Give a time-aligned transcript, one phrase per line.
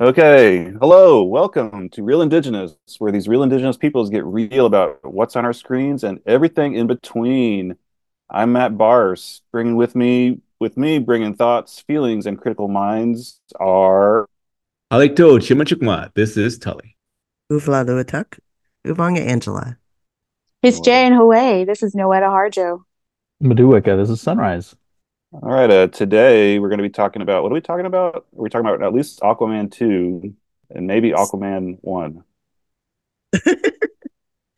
[0.00, 5.34] Okay, hello, welcome to Real Indigenous, where these real Indigenous peoples get real about what's
[5.34, 7.74] on our screens and everything in between.
[8.30, 14.28] I'm Matt Bars, bringing with me, with me, bringing thoughts, feelings, and critical minds are.
[14.92, 16.14] Alekto Chimachukma.
[16.14, 16.96] This is Tully.
[17.50, 18.38] Uvla Luatuk,
[18.86, 19.78] Uvanga Angela.
[20.62, 21.64] It's Jay in Hawaii.
[21.64, 22.84] This is Noetta Harjo.
[23.42, 24.76] Maduika, this is Sunrise.
[25.30, 28.26] All right, uh, today we're going to be talking about what are we talking about?
[28.32, 30.34] We're talking about at least Aquaman 2
[30.70, 32.24] and maybe Aquaman 1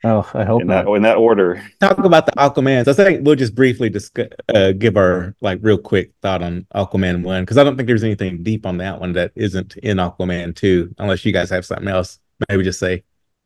[0.03, 0.85] Oh, I hope in not.
[0.87, 1.63] that, in that order.
[1.81, 2.89] Talk about the Aquamans.
[2.89, 7.23] I think we'll just briefly discuss, uh, give our like real quick thought on Aquaman
[7.23, 10.55] one because I don't think there's anything deep on that one that isn't in Aquaman
[10.57, 12.19] two, unless you guys have something else.
[12.49, 13.03] Maybe just say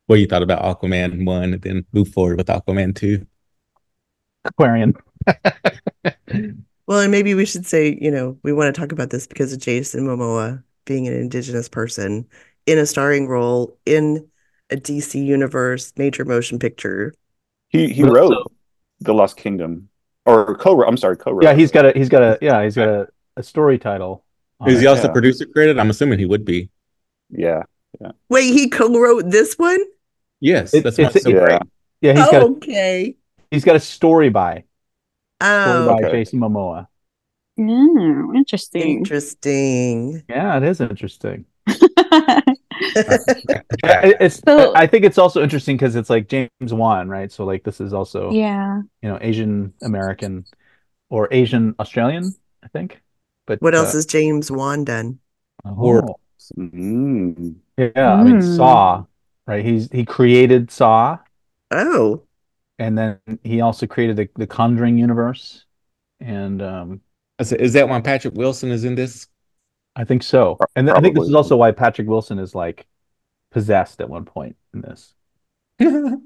[0.06, 3.26] what you thought about Aquaman one, and then move forward with Aquaman two.
[4.44, 4.94] Aquarian.
[6.86, 9.52] Well, and maybe we should say, you know, we want to talk about this because
[9.52, 12.26] of Jason Momoa being an Indigenous person
[12.66, 14.28] in a starring role in
[14.70, 17.14] a DC Universe major motion picture.
[17.68, 18.52] He he wrote also-
[19.00, 19.88] The Lost Kingdom,
[20.26, 20.86] or co-wrote.
[20.88, 21.42] I'm sorry, co-wrote.
[21.42, 24.24] Yeah, he's got a he's got a yeah, he's got a, a story title.
[24.66, 25.12] Is he also yeah.
[25.12, 25.78] producer credit?
[25.78, 26.70] I'm assuming he would be.
[27.30, 27.62] yeah.
[28.00, 28.12] yeah.
[28.30, 29.80] Wait, he co-wrote this one?
[30.40, 31.44] Yes, It- that's it's- what's so yeah.
[31.44, 31.62] great.
[32.00, 33.16] Yeah, he's got a, okay.
[33.50, 34.64] he's got a story by story
[35.40, 36.10] Oh, by okay.
[36.18, 36.86] Jason Momoa.
[37.58, 38.98] Mm, interesting.
[38.98, 40.22] interesting.
[40.28, 41.44] Yeah, it is interesting.
[43.84, 47.30] It's So- I think it's also interesting because it's like James Wan, right?
[47.30, 48.82] So like this is also yeah.
[49.02, 50.44] you know Asian American
[51.10, 53.00] or Asian Australian, I think.
[53.46, 55.18] But What else uh, has James Wan done?
[55.64, 56.04] Horror.
[56.08, 56.16] oh,
[56.58, 57.56] Mm.
[57.78, 58.56] yeah, I mean Mm.
[58.56, 59.04] Saw,
[59.46, 59.64] right?
[59.64, 61.18] He's he created Saw.
[61.70, 62.22] Oh,
[62.78, 65.64] and then he also created the, the Conjuring universe,
[66.20, 67.00] and um,
[67.42, 69.28] said, Is that why Patrick Wilson is in this?
[69.96, 70.56] I think so.
[70.56, 72.86] Pro- And I think this is also why Patrick Wilson is like
[73.52, 75.14] possessed at one point in this.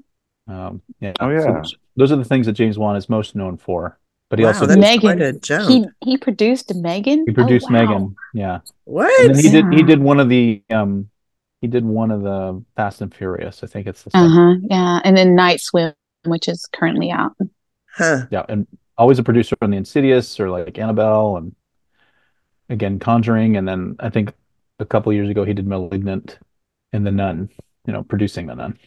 [0.49, 1.13] Um, yeah.
[1.19, 1.59] Oh, yeah.
[1.61, 3.99] those- those are the things that James Wan is most known for.
[4.29, 5.01] But he wow, also that's Megan.
[5.01, 5.69] quite a jump.
[5.69, 7.25] He he produced Megan.
[7.27, 7.81] he produced oh, wow.
[7.81, 8.15] Megan.
[8.33, 9.11] Yeah, what?
[9.21, 11.09] and then he did he did one of the um
[11.61, 13.63] he did one of the Fast and Furious.
[13.63, 14.55] I think it's the Uh huh.
[14.69, 15.93] Yeah, and then Night Swim,
[16.25, 17.33] which is currently out.
[17.95, 18.25] Huh.
[18.31, 21.55] Yeah, and always a producer on the Insidious or like Annabelle and
[22.69, 24.33] again Conjuring, and then I think
[24.79, 26.37] a couple years ago he did Malignant
[26.93, 27.49] and The Nun.
[27.85, 28.77] You know, producing The Nun.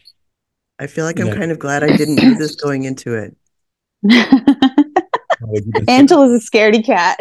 [0.79, 1.35] I feel like I'm Yeah.
[1.35, 3.35] kind of glad I didn't know this going into it.
[5.87, 7.19] Angela's a scaredy cat.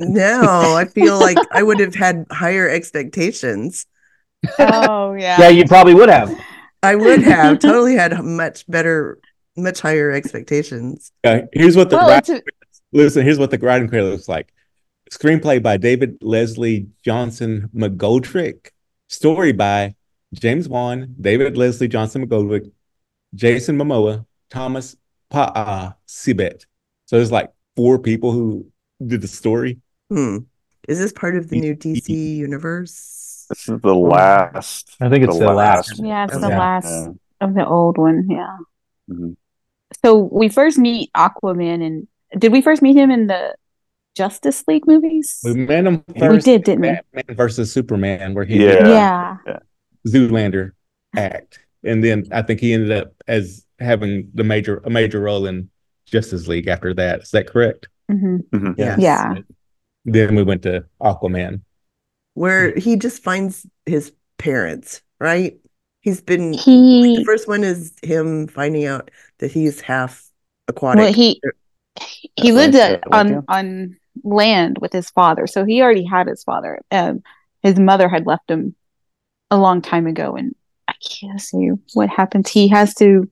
[0.00, 3.86] No, I feel like I would have had higher expectations.
[4.58, 5.40] oh yeah.
[5.40, 6.30] Yeah, you probably would have.
[6.82, 9.18] I would have totally had much better,
[9.56, 11.12] much higher expectations.
[11.24, 12.42] Yeah, here's what the Well, wri- it's a,
[12.92, 13.24] listen.
[13.24, 14.52] Here's what the writing credit looks like.
[15.10, 18.70] Screenplay by David Leslie Johnson McGoldrick.
[19.08, 19.94] Story by
[20.34, 22.70] James Wan, David Leslie Johnson McGoldrick,
[23.34, 24.96] Jason Momoa, Thomas
[25.32, 26.66] Pa'a Sibbett.
[27.06, 28.70] So there's like four people who
[29.04, 29.78] did the story.
[30.10, 30.38] Hmm.
[30.86, 33.17] Is this part of the new DC universe?
[33.48, 34.96] This is the last.
[35.00, 35.98] I think it's the last.
[36.02, 36.58] yeah, it's the Yeah.
[36.58, 37.12] last Yeah.
[37.46, 38.26] of the old one.
[38.28, 38.56] Yeah.
[39.10, 39.36] Mhm.
[40.04, 42.08] So we first meet Aquaman, and
[42.40, 43.54] did we first meet him in the
[44.14, 45.40] Justice League movies?
[45.44, 46.46] We met him first.
[46.46, 46.88] we did, didn't we?
[47.14, 48.72] Batman versus Superman, where he Yeah.
[48.72, 49.36] did yeah.
[50.06, 50.72] Zoolander
[51.16, 55.46] act, and then I think he ended up as having the major a major role
[55.46, 55.70] in
[56.06, 57.20] Justice League after that.
[57.22, 57.88] Is that correct?
[58.10, 58.74] hmm Mhm.
[58.76, 58.98] Yes.
[59.00, 59.34] Yeah.
[60.04, 61.60] Then we went to Aquaman.
[62.38, 65.58] Where he just finds his parents, right?
[66.00, 70.30] He's been the He first one is him finding out that he's half
[70.68, 71.02] aquatic.
[71.02, 71.40] well he
[72.36, 76.28] he lived right, yeah, like, on on land with his father, so he already had
[76.28, 76.80] his father.
[76.92, 77.22] Um,
[77.62, 78.76] his mother had left him
[79.50, 80.54] a long time ago, and
[80.86, 82.50] I can't see what happens.
[82.50, 83.28] He has to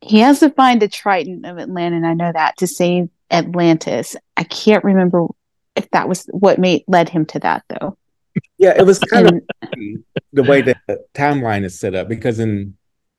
[0.00, 1.96] he has to find the Triton of Atlantis.
[1.96, 4.14] and I know that to save Atlantis.
[4.36, 5.26] I can't remember
[5.74, 7.98] if that was what made led him to that though.
[8.58, 9.42] Yeah, it was kind of
[10.32, 12.76] the way that the timeline is set up because in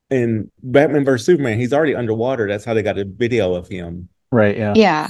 [0.10, 2.48] in Batman vs Superman, he's already underwater.
[2.48, 4.10] That's how they got a video of him.
[4.32, 4.58] Right.
[4.58, 4.74] Yeah.
[4.76, 5.08] yeah,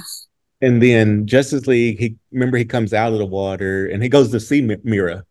[0.61, 4.31] And then Justice League, he remember he comes out of the water and he goes
[4.31, 5.23] to see Mi- Mera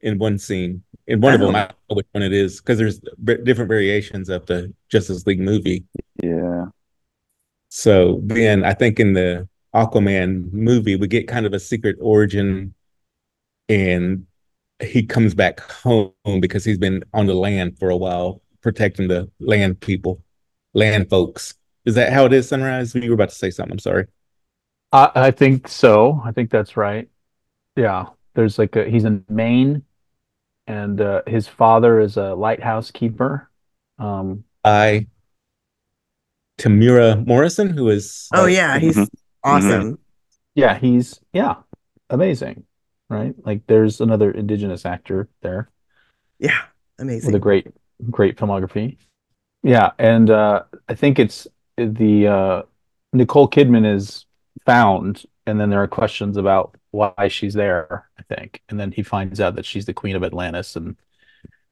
[0.00, 0.82] in one scene.
[1.06, 1.54] In one of them.
[1.54, 5.26] I don't know which one it is because there's v- different variations of the Justice
[5.26, 5.84] League movie.
[6.22, 6.66] Yeah.
[7.68, 12.74] So then I think in the Aquaman movie, we get kind of a secret origin
[13.68, 14.26] and
[14.80, 19.30] he comes back home because he's been on the land for a while, protecting the
[19.40, 20.22] land people,
[20.74, 21.54] land folks.
[21.84, 22.94] Is that how it is, Sunrise?
[22.94, 23.72] You were about to say something.
[23.72, 24.06] I'm sorry.
[24.92, 26.20] I, I think so.
[26.24, 27.08] I think that's right.
[27.76, 28.06] Yeah.
[28.34, 29.82] There's like a he's in Maine
[30.66, 33.50] and uh, his father is a lighthouse keeper.
[33.98, 35.06] Um, By
[36.58, 39.08] Temuera Morrison, who is Oh yeah, he's Mhm.
[39.42, 39.98] awesome.
[40.54, 41.56] yeah, he's yeah,
[42.10, 42.65] amazing,
[43.08, 43.34] right?
[43.44, 45.68] Like there's another indigenous actor there
[46.38, 46.62] Yeah,
[46.98, 47.26] amazing.
[47.28, 47.68] with a great
[48.10, 48.98] great filmography.
[49.62, 52.62] Yeah, and uh, I think it's the uh,
[53.12, 54.26] Nicole Kidman is
[54.64, 59.02] found, and then there are questions about why she's there, I think, and then he
[59.02, 60.96] finds out that she's the Queen of Atlantis, and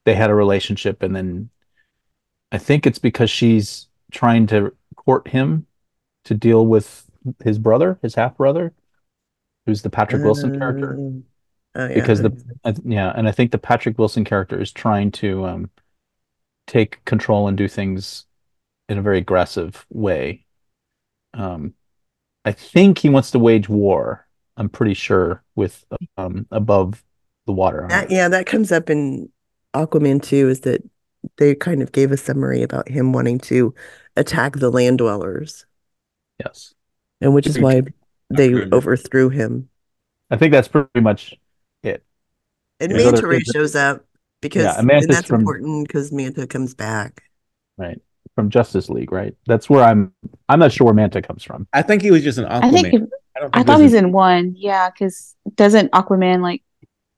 [0.04, 1.50] they had a relationship, and then
[2.52, 5.66] I think it's because she's trying to court him
[6.24, 7.08] to deal with
[7.42, 8.72] his brother, his half brother,
[9.66, 11.24] who's the Patrick Wilson character Um,
[11.76, 11.94] Oh yeah.
[11.94, 12.30] because the
[12.64, 15.70] I yeah, and I think the Patrick Wilson character is trying to um,
[16.68, 18.26] take control and do things
[18.88, 20.44] in a very aggressive way.
[21.32, 21.74] Um,
[22.44, 24.26] I think he wants to wage war.
[24.56, 25.84] I'm pretty sure with
[26.16, 27.02] um, above
[27.46, 27.86] the water.
[27.88, 29.30] That, yeah, that comes up in
[29.74, 30.48] Aquaman too.
[30.48, 30.82] is that
[31.38, 33.74] they kind of gave a summary about him wanting to
[34.16, 35.66] attack the land dwellers,
[36.38, 36.74] Yes,
[37.20, 37.82] and which is why
[38.36, 39.68] they overthrew him.
[40.30, 41.34] I think that's pretty much
[41.82, 42.04] it.
[42.80, 44.04] And There's Manta other- Ray shows up
[44.40, 47.22] because Yeah, and and that's from- important because Manta comes back.
[47.76, 48.00] Right
[48.34, 49.34] from Justice League, right?
[49.46, 50.12] That's where I'm.
[50.48, 51.66] I'm not sure where Manta comes from.
[51.72, 52.72] I think he was just an I Aquaman.
[52.72, 52.86] think
[53.36, 54.54] I, don't I think thought this he's in one.
[54.56, 56.62] Yeah, because doesn't Aquaman like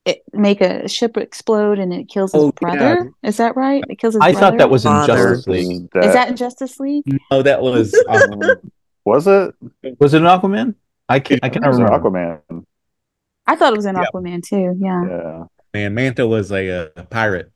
[0.05, 2.51] it make a ship explode and it kills his Oh, yeah.
[2.77, 3.11] brother?
[3.23, 3.83] Is that right?
[3.89, 4.29] It kills his brother.
[4.29, 4.51] I brother.
[4.53, 5.15] thought that was in Father.
[5.35, 5.89] Justice League.
[5.97, 7.05] Is that in Justice League?
[7.31, 8.61] No, that was Aquaman.
[8.63, 8.73] Um,
[9.05, 9.55] was it?
[10.01, 10.75] Was it an Aquaman?
[11.09, 12.11] I can I It cannot was remember.
[12.11, 12.65] Aquaman.
[13.47, 14.05] I thought it was in Yeah.
[14.13, 14.77] Aquaman too.
[14.81, 15.05] Yeah.
[15.09, 15.45] Yeah.
[15.75, 17.51] Man, Manta was a, uh pirate.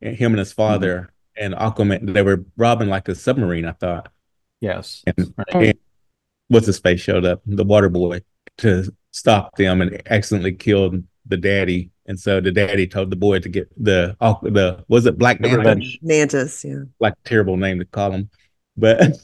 [0.00, 4.10] Him and his father and Aquaman, they were robbing like a submarine, I thought.
[4.60, 5.02] Yes.
[5.06, 5.68] And, Right.
[5.68, 5.78] and
[6.48, 8.22] what's his face showed up, the water boy,
[8.58, 11.90] to stop them and accidentally killed the daddy.
[12.06, 15.38] And so the daddy told the boy to get the aqu- the was it Black
[15.40, 15.80] Manta?
[16.02, 16.80] Mantis, yeah.
[16.98, 18.30] Like terrible name to call him.
[18.80, 18.98] But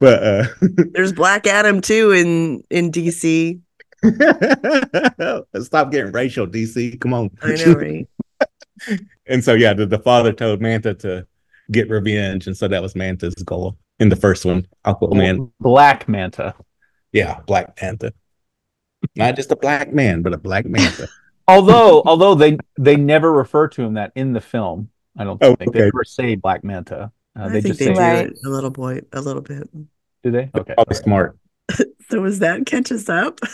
[0.00, 0.44] but uh
[0.92, 3.60] There's Black Adam too in in DC.
[5.62, 7.00] Stop getting racial, DC.
[7.00, 7.30] Come on.
[7.42, 8.08] I know, right?
[9.28, 11.26] And so yeah, the, the father told Manta to
[11.72, 14.68] get revenge, and so that was Manta's goal in the first one.
[14.84, 16.54] Aquaman, Black Manta.
[17.10, 18.12] yeah, Black Manta.
[19.16, 21.08] Not just a black man, but a black Manta.
[21.48, 24.90] Although, although they they never refer to him that in the film.
[25.18, 25.78] I don't Oh, think okay.
[25.80, 27.10] they ever say Black Manta.
[27.38, 28.26] Uh, I they think just they say, do Right.
[28.26, 29.68] it a little boy a little bit.
[30.22, 30.50] do they?
[30.54, 30.74] Okay.
[30.74, 31.38] Probably smart.
[32.08, 33.40] So is that catch us up?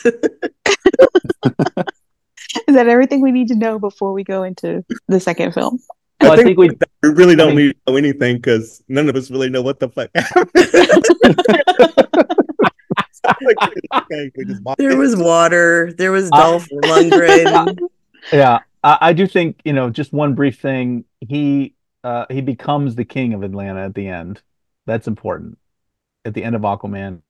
[2.69, 5.79] Is that everything we need to know before we go into the second film?
[6.21, 6.69] Well, I think we
[7.03, 9.63] we really don't I mean- need to know anything because none of us really know
[9.63, 10.51] what the fuck happened.
[10.55, 11.15] We just
[12.95, 13.12] walked
[14.79, 15.93] there was water.
[15.97, 17.79] There was Uh, Dolph Lundgren.
[18.33, 21.05] yeah, I, I do think you know just one brief thing.
[21.21, 21.75] He
[22.05, 24.43] uh he becomes the king of Atlanta at the end.
[24.87, 25.59] That's important.
[26.25, 27.23] At the end of Aquaman,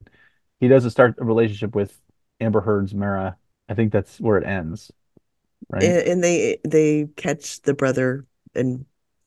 [0.60, 1.98] he doesn't start a relationship with
[2.40, 3.36] Amber Heard's Mera.
[3.68, 4.90] I think that's where it ends.
[5.70, 5.82] Right.
[5.82, 8.84] and, and they they catch the brother and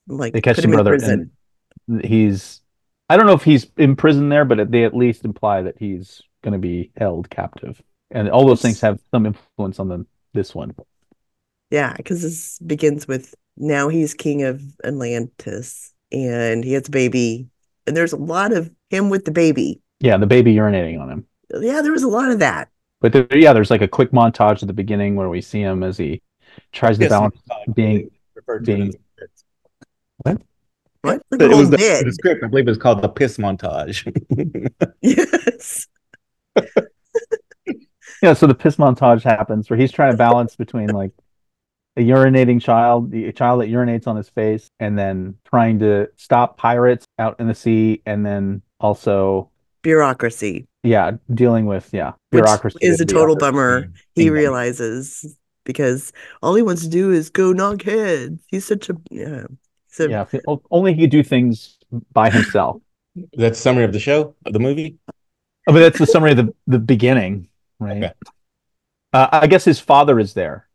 [0.07, 1.31] like They catch put the him brother in prison.
[2.03, 2.61] he's
[3.09, 6.21] I don't know if he's in prison there, but they at least imply that he's
[6.45, 10.53] going to be held captive, and all those things have some influence on the this
[10.53, 10.75] one.
[11.71, 17.47] Yeah, because this begins with now he's king of Atlantis and he has a baby.
[17.87, 19.81] And there's a lot of him with the baby.
[19.99, 21.25] Yeah, the baby urinating on him.
[21.59, 22.69] Yeah, there was a lot of that.
[23.01, 25.83] But there, yeah, there's like a quick montage at the beginning where we see him
[25.83, 26.21] as he
[26.71, 27.35] tries to balance
[27.73, 29.43] being referred to being- as-
[30.17, 30.41] What?
[31.03, 32.43] Like It was the, the script.
[32.43, 34.05] I believe it's called the piss montage.
[35.01, 35.87] Yes.
[38.21, 38.33] Yeah.
[38.33, 41.11] So the piss montage happens where he's trying to balance between like
[41.97, 46.57] a urinating child, the child that urinates on his face, and then trying to stop
[46.57, 49.49] pirates out in the sea, and then also
[49.81, 53.91] Bureaucracy, yeah, dealing with yeah which bureaucracy is a total bummer.
[54.15, 58.43] He Bing realizes because all he wants to do is go knock heads.
[58.47, 59.43] He's such a yeah.
[59.87, 60.25] So Yeah,
[60.71, 61.77] only he could do things
[62.11, 62.81] by himself.
[63.33, 64.97] That's summary of the show, of the movie.
[65.67, 67.47] Oh, but that's the summary of the the beginning,
[67.79, 68.03] right?
[68.03, 68.13] Okay.
[69.13, 70.67] Uh, I guess his father is there.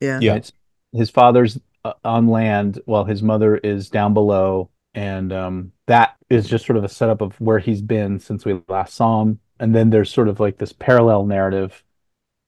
[0.00, 0.20] yeah.
[0.20, 0.36] Yeah.
[0.36, 0.52] It's-
[0.92, 6.48] his father's uh, on land while his mother is down below, and um, that is
[6.48, 9.38] just sort of a setup of where he's been since we last saw him.
[9.60, 11.84] And then there's sort of like this parallel narrative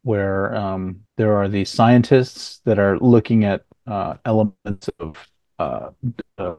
[0.04, 5.18] where um, there are these scientists that are looking at uh, elements of
[5.58, 5.90] uh,
[6.38, 6.54] uh,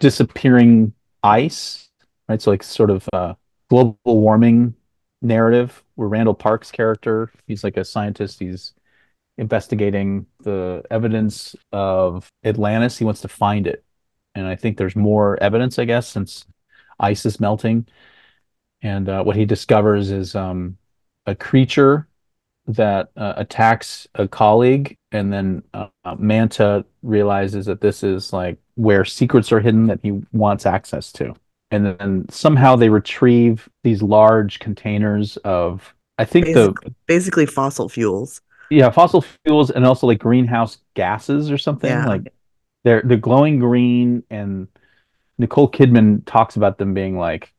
[0.00, 0.92] disappearing
[1.22, 1.88] ice,
[2.28, 2.42] right?
[2.42, 3.34] So like sort of uh,
[3.72, 4.74] global warming
[5.22, 8.38] narrative where Randall Park's character, he's like a scientist.
[8.38, 8.74] He's
[9.38, 12.98] investigating the evidence of Atlantis.
[12.98, 13.82] He wants to find it,
[14.34, 16.44] and I think there's more evidence, I guess, since
[17.00, 17.86] ice is melting.
[18.82, 20.76] And uh, what he discovers is um,
[21.24, 22.06] a creature
[22.66, 25.88] that uh, attacks a colleague, and then uh,
[26.18, 31.34] Manta realizes that this is like where secrets are hidden that he wants access to.
[31.72, 37.88] And then somehow they retrieve these large containers of, I think the Basically, basically fossil
[37.88, 38.40] fuels.
[38.70, 41.90] yeah fossil fuels and also like greenhouse gases or something.
[41.90, 42.06] Yeah.
[42.06, 42.32] Like
[42.84, 44.68] they're they're glowing green, and
[45.38, 47.52] Nicole Kidman talks about them being like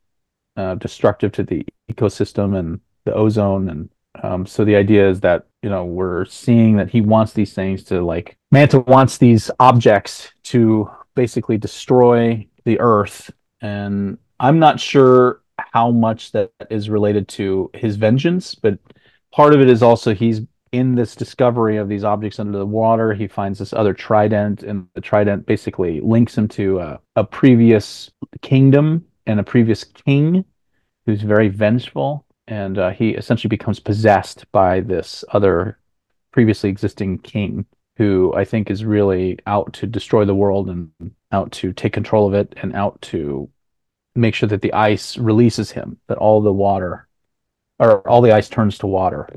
[0.58, 3.89] uh, destructive to the ecosystem and the ozone and
[4.22, 7.84] um, so the idea is that you know we're seeing that he wants these things
[7.86, 13.32] to like Manta wants these objects to basically destroy the Earth,
[13.63, 18.77] and I'm not sure how much that is related to his vengeance, but
[19.32, 20.41] part of it is also he's
[20.72, 23.13] in this discovery of these objects under the water.
[23.13, 28.12] He finds this other trident, and the trident basically links him to a, a previous
[28.41, 30.46] kingdom and a previous king
[31.05, 35.79] who's very vengeful and uh, he essentially becomes possessed by this other
[36.32, 37.65] previously existing king
[37.98, 40.91] who I think is really out to destroy the world and
[41.32, 43.50] out to take control of it and out to
[44.15, 47.08] make sure that the ice releases him, that all the water
[47.79, 49.27] or all the ice turns to water,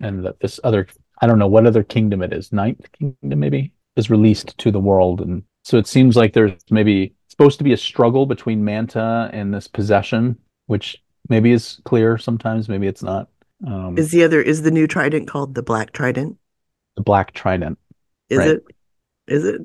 [0.00, 0.86] and that this other
[1.20, 4.80] I don't know what other kingdom it is, ninth kingdom maybe, is released to the
[4.80, 5.22] world.
[5.22, 9.52] And so it seems like there's maybe supposed to be a struggle between Manta and
[9.52, 13.28] this possession, which maybe is clear sometimes, maybe it's not.
[13.66, 16.36] Um, Is the other is the new trident called the Black Trident?
[16.96, 17.78] the Black Trident.
[18.28, 18.48] Is Right.
[18.48, 18.64] it?
[19.28, 19.60] Is it?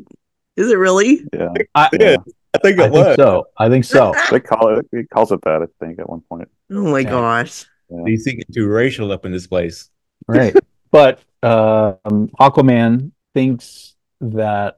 [0.56, 1.26] Is it really?
[1.34, 2.18] Yeah, I, Yeah,
[2.54, 3.16] I think I it think was.
[3.16, 3.48] so.
[3.58, 4.14] I think so.
[4.32, 4.86] they call it.
[4.92, 5.62] He calls it that.
[5.62, 6.50] I think at one point.
[6.72, 7.10] Oh my Yeah.
[7.10, 7.66] gosh.
[7.92, 9.90] DC get too racial up in this place.
[10.28, 10.56] right.
[10.92, 14.76] But uh, um, Aquaman thinks that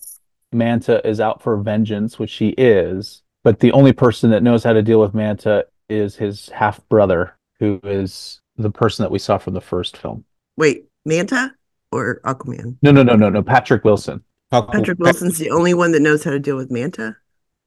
[0.52, 3.24] Manta is out for vengeance, which he is.
[3.44, 7.36] But the only person that knows how to deal with Manta is his half brother,
[7.60, 10.24] who is the person that we saw from the first film.
[10.56, 11.52] Wait, Manta
[11.92, 12.78] or Aquaman?
[12.84, 13.42] No, no, no, no, no.
[13.42, 14.24] Patrick Wilson.
[14.52, 17.18] Patrick Wilson's the only one that knows how to deal with Manta.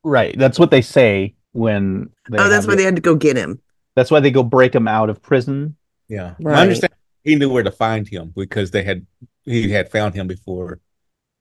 [0.08, 0.38] Right.
[0.38, 2.10] That's what they say when.
[2.30, 3.60] They Oh, that's why the- they had to go get him.
[3.96, 5.76] That's why they go break him out of prison.
[6.08, 6.58] Yeah, Right.
[6.58, 6.92] I understand.
[7.24, 9.04] He knew where to find him because they had
[9.44, 10.78] he had found him before,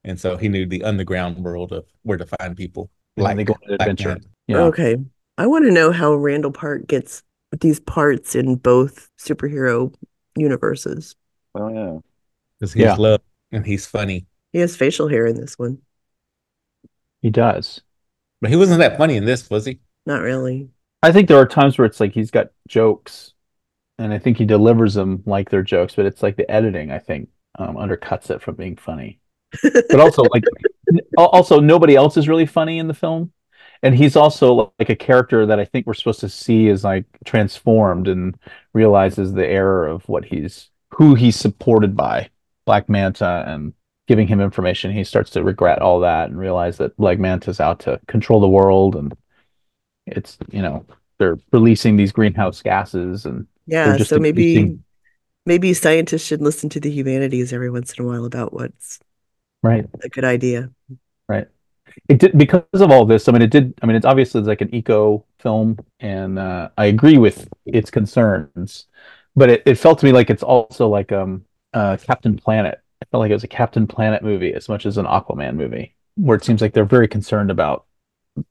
[0.03, 2.89] and so he knew the underground world of where to find people.
[3.17, 4.09] And then they go on an Black adventure.
[4.09, 4.25] Man.
[4.47, 4.57] Yeah.
[4.63, 4.97] Okay.
[5.37, 7.21] I want to know how Randall Park gets
[7.61, 9.93] these parts in both superhero
[10.35, 11.15] universes.
[11.53, 11.99] Oh yeah.
[12.59, 12.95] because he's Yeah.
[12.95, 14.25] loved and he's funny.
[14.53, 15.79] He has facial hair in this one.
[17.21, 17.81] He does.
[18.41, 19.79] But he wasn't that funny in this, was he?
[20.05, 20.69] Not really.
[21.01, 23.33] I think there are times where it's like he's got jokes,
[23.97, 26.99] and I think he delivers them like they're jokes, but it's like the editing I
[26.99, 29.19] think um, undercuts it from being funny.
[29.63, 30.43] But also like
[31.17, 33.31] also nobody else is really funny in the film,
[33.83, 37.05] and he's also like a character that I think we're supposed to see is like
[37.23, 38.37] transformed and
[38.73, 42.29] realizes the error of what he's who he's supported by
[42.65, 43.73] Black Manta and
[44.07, 44.91] giving him information.
[44.91, 48.47] He starts to regret all that and realize that Black Manta's out to control the
[48.49, 49.15] world and
[50.07, 50.85] it's you know
[51.17, 54.83] they're releasing these greenhouse gases and Yeah, so maybe increasing-
[55.45, 58.99] maybe scientists should listen to the humanities every once in a while about what's
[59.63, 60.71] right a good idea.
[61.27, 61.47] right
[62.09, 64.61] it did because of all this i mean it did i mean it's obviously like
[64.61, 68.87] an eco film and uh, i agree with its concerns
[69.35, 73.05] but it, it felt to me like it's also like um uh captain planet i
[73.11, 76.37] felt like it was a captain planet movie as much as an aquaman movie where
[76.37, 77.85] it seems like they're very concerned about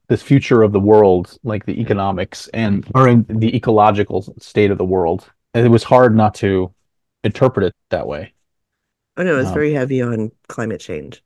[0.09, 4.79] the future of the world like the economics and or in the ecological state of
[4.79, 6.73] the world and it was hard not to
[7.25, 8.33] interpret it that way
[9.17, 11.21] Oh no, it's Um, very heavy on climate change.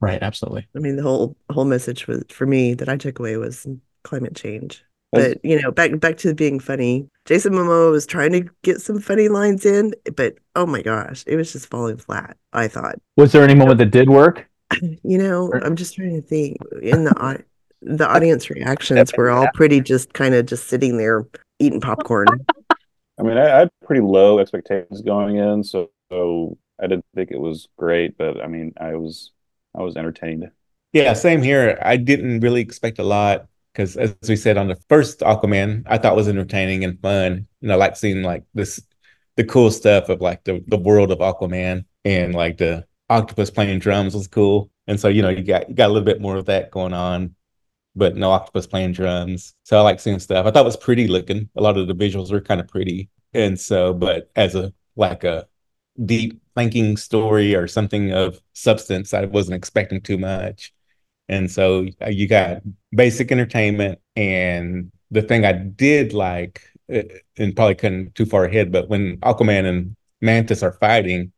[0.00, 3.36] right absolutely I mean, the whole whole message was for me that I took away
[3.36, 3.66] was
[4.04, 4.84] climate change.
[5.12, 7.06] That's- But you know, back back to being funny.
[7.24, 11.36] Jason Momoa was trying to get some funny lines in, but oh my gosh, it
[11.36, 12.36] was just falling flat.
[12.52, 12.96] I thought.
[13.16, 14.48] was there any moment that did work
[14.80, 16.56] You know, I'm just trying to think.
[16.80, 17.44] In the
[17.82, 21.26] the audience reactions were all pretty just kind of just sitting there
[21.58, 22.26] eating popcorn.
[23.18, 27.30] I mean, I, I had pretty low expectations going in, so, so I didn't think
[27.30, 29.32] it was great, but I mean, I was
[29.76, 30.50] I was entertained.
[30.92, 31.78] Yeah, same here.
[31.82, 35.98] I didn't really expect a lot because, as we said on the first Aquaman, I
[35.98, 37.46] thought was entertaining and fun.
[37.60, 38.80] You know, like seeing like this,
[39.36, 43.78] the cool stuff of like the the world of Aquaman and like the octopus playing
[43.78, 44.70] drums was cool.
[44.86, 46.92] And so you know you got you got a little bit more of that going
[46.92, 47.34] on,
[47.96, 49.54] but no octopus playing drums.
[49.64, 50.46] So I like seeing stuff.
[50.46, 51.48] I thought it was pretty looking.
[51.56, 53.10] A lot of the visuals were kind of pretty.
[53.34, 55.46] And so, but as a like a
[56.04, 60.72] deep thinking story or something of substance, I wasn't expecting too much.
[61.32, 62.60] And so uh, you got
[62.94, 63.98] basic entertainment.
[64.16, 66.60] And the thing I did like,
[66.94, 67.04] uh,
[67.38, 71.32] and probably couldn't too far ahead, but when Aquaman and Mantis are fighting,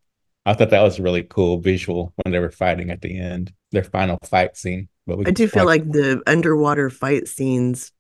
[0.47, 3.53] I thought that was a really cool visual when they were fighting at the end,
[3.71, 4.89] their final fight scene.
[5.07, 7.93] But I do feel like, like the underwater fight scenes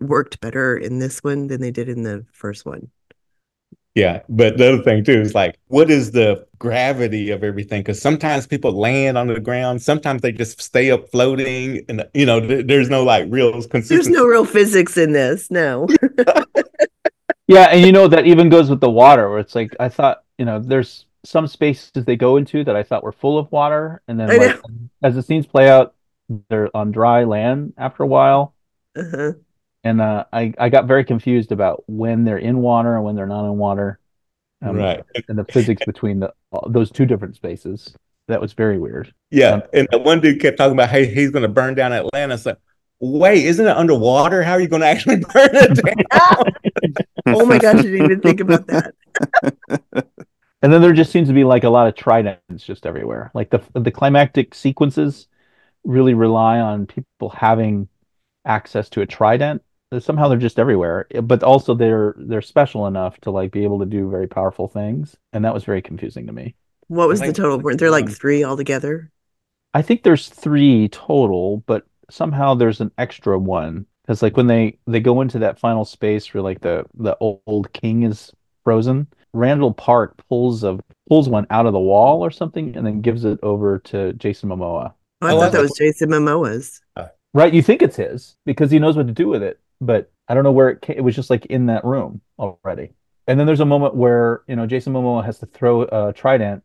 [0.00, 2.90] worked better in this one than they did in the first one.
[3.94, 7.80] Yeah, but the other thing too is like, what is the gravity of everything?
[7.80, 12.24] Because sometimes people land on the ground, sometimes they just stay up floating, and you
[12.24, 13.94] know, th- there's no like real consistency.
[13.96, 15.50] There's no real physics in this.
[15.50, 15.88] No.
[17.48, 20.22] yeah, and you know that even goes with the water, where it's like I thought,
[20.38, 24.02] you know, there's some spaces they go into that I thought were full of water,
[24.06, 24.60] and then like,
[25.02, 25.96] as the scenes play out,
[26.48, 28.54] they're on dry land after a while.
[28.96, 29.32] Uh-huh
[29.84, 33.26] and uh, I I got very confused about when they're in water and when they're
[33.26, 33.98] not in water,
[34.62, 35.04] um, right?
[35.28, 36.32] And the physics between the
[36.68, 37.94] those two different spaces.
[38.28, 39.12] That was very weird.
[39.30, 41.92] Yeah, um, and the one dude kept talking about, hey, he's going to burn down
[41.92, 42.38] Atlanta.
[42.38, 42.56] So,
[43.00, 44.44] wait, isn't it underwater?
[44.44, 46.44] How are you going to actually burn it down?
[47.26, 48.94] oh my gosh, I didn't even think about that.
[50.62, 53.32] and then there just seems to be like a lot of tridents just everywhere.
[53.34, 55.26] Like the the climactic sequences
[55.82, 57.88] really rely on people having
[58.44, 59.62] access to a trident
[59.98, 63.78] somehow they're just everywhere eh, but also they're they're special enough to like be able
[63.78, 66.54] to do very powerful things and that was very confusing to me.
[66.88, 69.10] What was the total weren't there like three altogether?
[69.74, 74.78] I think there's three total but somehow there's an extra one because like when they
[74.86, 78.32] they go into that final space where like the the old king is
[78.64, 80.78] frozen randall park pulls a
[81.08, 84.48] pulls one out of the wall or something and then gives it over to jason
[84.48, 84.92] momoa.
[85.22, 86.80] Oh, i thought that was jason momoa's.
[87.32, 90.34] Right you think it's his because he knows what to do with it but I
[90.34, 90.96] don't know where it came.
[90.96, 92.90] It was just like in that room already.
[93.26, 96.62] And then there's a moment where you know Jason Momoa has to throw a trident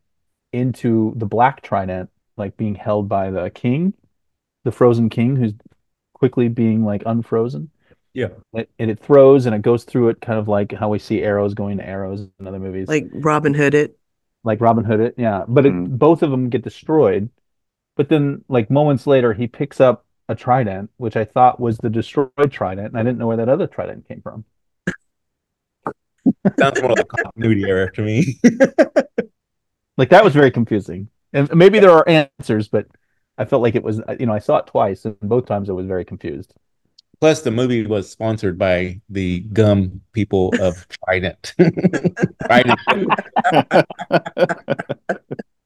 [0.53, 3.93] into the black trident, like being held by the king,
[4.63, 5.53] the frozen king, who's
[6.13, 7.69] quickly being like unfrozen.
[8.13, 8.29] Yeah.
[8.53, 11.21] It, and it throws and it goes through it, kind of like how we see
[11.21, 13.99] arrows going to arrows in other movies, like Robin Hood it.
[14.43, 15.43] Like Robin Hood it, yeah.
[15.47, 15.89] But it, mm.
[15.89, 17.29] both of them get destroyed.
[17.97, 21.89] But then, like moments later, he picks up a trident, which I thought was the
[21.89, 24.45] destroyed trident, and I didn't know where that other trident came from.
[26.59, 28.39] Sounds more like continuity error to me.
[29.97, 32.87] like that was very confusing, and maybe there are answers, but
[33.37, 34.01] I felt like it was.
[34.19, 36.53] You know, I saw it twice, and both times I was very confused.
[37.21, 41.53] Plus, the movie was sponsored by the gum people of Trident.
[42.45, 42.79] Trident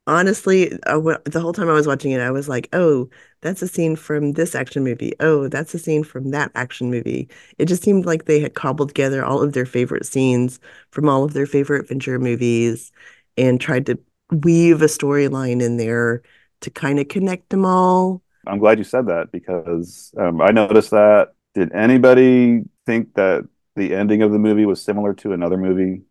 [0.10, 3.10] honestly, uh, the whole time I was watching it, I was like, oh,
[3.42, 5.14] that's a scene from this action movie.
[5.20, 7.30] Oh, that's a scene from that action movie.
[7.58, 10.60] It just seemed like they had cobbled together all of their favorite scenes
[10.92, 12.92] from all of their favorite adventure movies
[13.38, 14.00] and tried to
[14.32, 16.22] weave a storyline in there
[16.62, 18.22] to kind of connect them all.
[18.46, 21.34] I'm glad you said that because um, I noticed that.
[21.56, 26.02] Did anybody think that the ending of the movie was similar to another movie?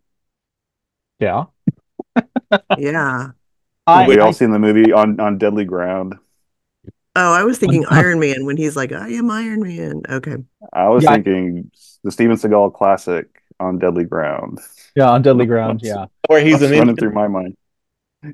[1.19, 1.45] Yeah.
[2.77, 3.29] yeah.
[3.87, 6.17] I, we all I, seen the movie on on Deadly Ground.
[7.17, 10.37] Oh, I was thinking Iron Man when he's like, "I am Iron Man." Okay.
[10.73, 11.71] I was yeah, thinking
[12.05, 14.61] the Steven Seagal classic on Deadly Ground.
[14.95, 15.81] Yeah, on Deadly Ground.
[15.83, 17.57] yeah, where he's an running through my mind.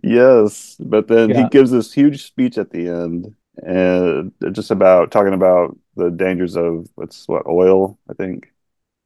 [0.02, 1.42] Yes, but then yeah.
[1.42, 6.56] he gives this huge speech at the end, and just about talking about the dangers
[6.56, 8.52] of what's what oil, I think.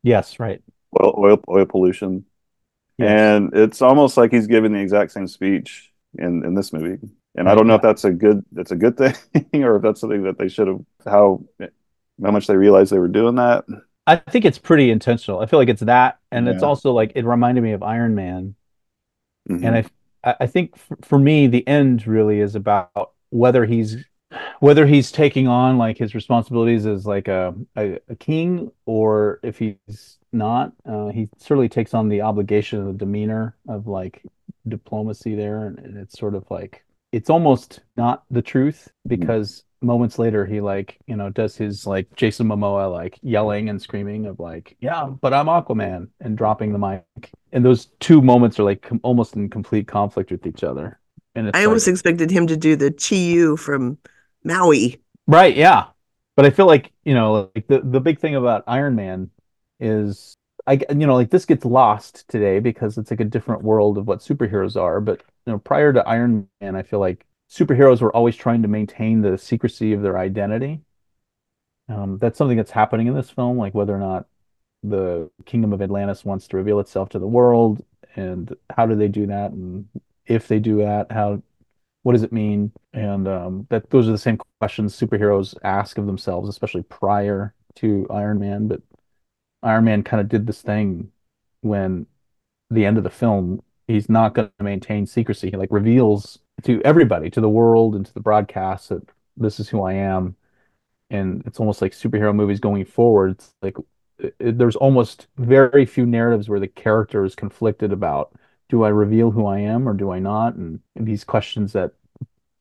[0.02, 0.62] Yes, right.
[1.00, 2.24] Oil, oil, oil pollution,
[2.96, 3.10] yes.
[3.10, 6.98] and it's almost like he's giving the exact same speech in in this movie.
[7.38, 9.14] And I don't know if that's a good that's a good thing
[9.64, 13.08] or if that's something that they should have how how much they realized they were
[13.08, 13.64] doing that.
[14.06, 15.40] I think it's pretty intentional.
[15.40, 16.54] I feel like it's that, and yeah.
[16.54, 18.54] it's also like it reminded me of Iron Man.
[19.48, 19.64] Mm-hmm.
[19.64, 19.84] And I
[20.40, 20.74] I think
[21.04, 23.96] for me the end really is about whether he's
[24.60, 29.58] whether he's taking on like his responsibilities as like a, a, a king or if
[29.58, 34.22] he's not uh, he certainly takes on the obligation of the demeanor of like
[34.66, 39.20] diplomacy there and, and it's sort of like it's almost not the truth mm-hmm.
[39.20, 39.86] because mm-hmm.
[39.86, 44.26] moments later he like you know does his like jason momoa like yelling and screaming
[44.26, 48.64] of like yeah but i'm aquaman and dropping the mic and those two moments are
[48.64, 50.98] like com- almost in complete conflict with each other
[51.34, 53.98] and i almost expected him to do the chi from
[54.44, 55.86] maui right yeah
[56.36, 59.30] but i feel like you know like the, the big thing about iron man
[59.80, 60.37] is
[60.68, 64.06] I you know like this gets lost today because it's like a different world of
[64.06, 65.00] what superheroes are.
[65.00, 68.68] But you know, prior to Iron Man, I feel like superheroes were always trying to
[68.68, 70.82] maintain the secrecy of their identity.
[71.88, 74.26] Um, that's something that's happening in this film, like whether or not
[74.82, 77.84] the kingdom of Atlantis wants to reveal itself to the world,
[78.16, 79.52] and how do they do that?
[79.52, 79.88] And
[80.26, 81.42] if they do that, how
[82.02, 82.72] what does it mean?
[82.92, 88.06] And um, that those are the same questions superheroes ask of themselves, especially prior to
[88.10, 88.68] Iron Man.
[88.68, 88.82] But
[89.62, 91.10] Iron Man kind of did this thing
[91.60, 92.06] when
[92.70, 95.50] the end of the film, he's not going to maintain secrecy.
[95.50, 99.02] He like reveals to everybody, to the world, and to the broadcast that
[99.36, 100.36] this is who I am.
[101.10, 103.32] And it's almost like superhero movies going forward.
[103.32, 103.76] It's like
[104.18, 108.32] it, there's almost very few narratives where the character is conflicted about
[108.68, 110.54] do I reveal who I am or do I not?
[110.54, 111.92] And, and these questions that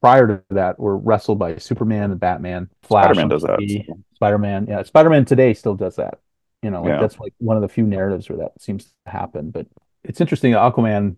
[0.01, 2.69] prior to that were wrestled by Superman and Batman.
[2.83, 3.95] Flash Spider-Man does that.
[4.15, 6.19] Spider-Man, yeah, Spider-Man today still does that.
[6.63, 7.01] You know, like yeah.
[7.01, 9.51] that's like one of the few narratives where that seems to happen.
[9.51, 9.67] But
[10.03, 10.53] it's interesting.
[10.53, 11.15] Aquaman,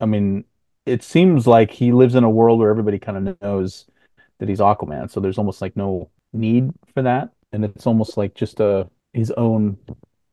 [0.00, 0.44] I mean,
[0.86, 3.86] it seems like he lives in a world where everybody kind of knows
[4.38, 5.10] that he's Aquaman.
[5.10, 9.30] So there's almost like no need for that, and it's almost like just a his
[9.32, 9.76] own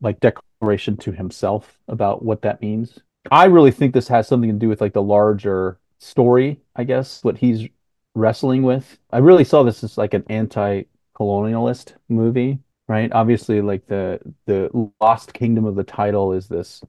[0.02, 3.00] like declaration to himself about what that means.
[3.32, 7.24] I really think this has something to do with like the larger story, I guess,
[7.24, 7.68] what he's
[8.16, 8.98] wrestling with.
[9.12, 13.12] I really saw this as like an anti-colonialist movie, right?
[13.13, 16.84] Obviously, like the the Lost Kingdom of the title is this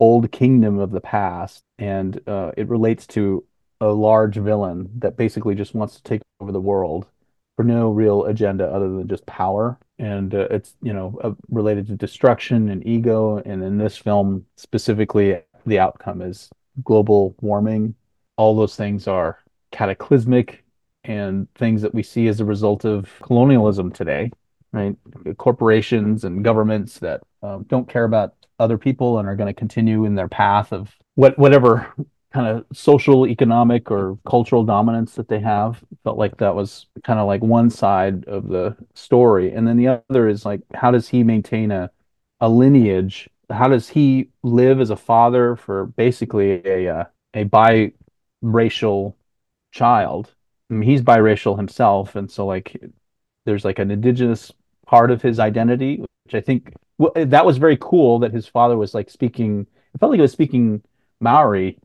[0.00, 3.44] old kingdom of the past, and uh, it relates to
[3.80, 7.06] a large villain that basically just wants to take over the world
[7.56, 9.78] for no real agenda other than just power.
[9.98, 13.38] And uh, it's you know uh, related to destruction and ego.
[13.44, 16.48] And in this film specifically, the outcome is
[16.82, 17.94] global warming.
[18.36, 19.38] All those things are
[19.70, 20.64] cataclysmic
[21.04, 24.30] and things that we see as a result of colonialism today,
[24.76, 24.96] right?
[25.38, 30.04] Corporations and governments that um, don't care about other people and are going to continue
[30.04, 31.94] in their path of what whatever
[32.32, 35.82] kind of social, economic, or cultural dominance that they have.
[36.04, 40.02] Felt like that was kind of like one side of the story, and then the
[40.10, 41.90] other is like, how does he maintain a
[42.40, 43.28] a lineage?
[43.50, 47.44] How does he live as a father for basically a uh, a
[48.42, 49.14] biracial
[49.72, 50.34] child?
[50.70, 52.76] I mean, he's biracial himself, and so like,
[53.46, 54.52] there's like an indigenous
[54.86, 58.76] part of his identity, which I think well, that was very cool that his father
[58.76, 59.66] was like speaking.
[59.94, 60.82] It felt like he was speaking
[61.20, 61.78] Maori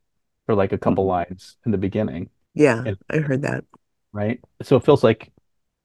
[0.45, 1.29] for like a couple mm-hmm.
[1.29, 2.29] lines in the beginning.
[2.53, 3.63] Yeah, and, I heard that.
[4.13, 4.39] Right.
[4.61, 5.31] So it feels like,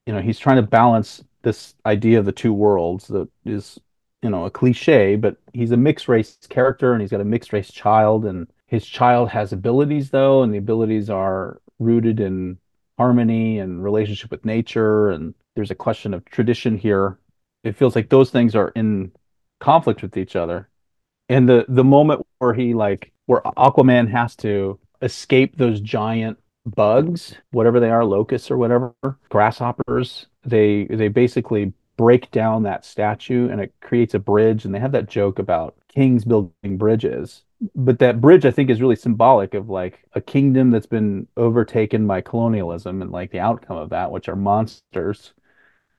[0.06, 3.78] you know, he's trying to balance this idea of the two worlds that is,
[4.22, 7.52] you know, a cliche, but he's a mixed race character and he's got a mixed
[7.52, 8.24] race child.
[8.24, 12.58] And his child has abilities, though, and the abilities are rooted in
[12.98, 15.10] harmony and relationship with nature.
[15.10, 17.18] And there's a question of tradition here.
[17.64, 19.10] It feels like those things are in
[19.58, 20.68] conflict with each other.
[21.28, 27.34] And the the moment where he like where Aquaman has to escape those giant bugs,
[27.50, 28.94] whatever they are, locusts or whatever,
[29.28, 30.26] grasshoppers.
[30.44, 34.64] They they basically break down that statue and it creates a bridge.
[34.64, 37.42] And they have that joke about kings building bridges.
[37.74, 42.06] But that bridge, I think, is really symbolic of like a kingdom that's been overtaken
[42.06, 45.32] by colonialism and like the outcome of that, which are monsters,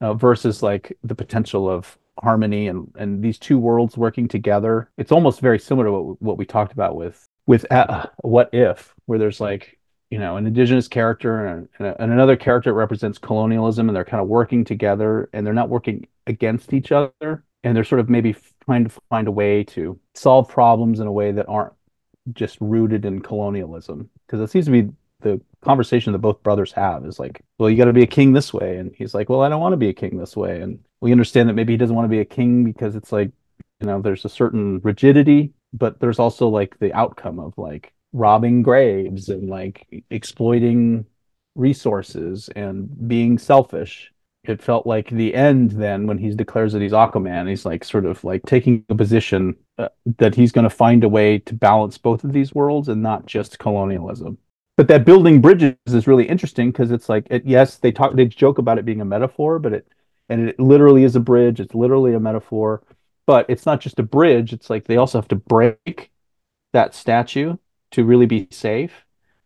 [0.02, 4.90] uh, versus like the potential of harmony and and these two worlds working together.
[4.98, 8.94] It's almost very similar to what what we talked about with with uh, what if,
[9.06, 9.78] where there's like
[10.10, 14.28] you know an indigenous character and, and another character represents colonialism, and they're kind of
[14.28, 18.84] working together, and they're not working against each other, and they're sort of maybe trying
[18.84, 21.74] to find a way to solve problems in a way that aren't
[22.34, 24.90] just rooted in colonialism because it seems to be
[25.22, 28.34] the conversation that both brothers have is like, well, you got to be a king
[28.34, 30.62] this way, and he's like, well, I don't want to be a king this way,
[30.62, 33.32] and we understand that maybe he doesn't want to be a king because it's like,
[33.80, 38.64] you know, there's a certain rigidity, but there's also like the outcome of like robbing
[38.64, 41.06] graves and like exploiting
[41.56, 44.12] resources and being selfish.
[44.46, 48.06] It felt like the end then when he declares that he's Aquaman, he's like sort
[48.06, 51.98] of like taking a position uh, that he's going to find a way to balance
[51.98, 54.38] both of these worlds and not just colonialism
[54.78, 58.26] but that building bridges is really interesting because it's like it, yes they talk they
[58.26, 59.88] joke about it being a metaphor but it
[60.30, 61.60] and it literally is a bridge.
[61.60, 62.84] It's literally a metaphor.
[63.26, 64.54] But it's not just a bridge.
[64.54, 66.12] It's like they also have to break
[66.74, 67.58] that statue
[67.92, 69.06] to really be safe.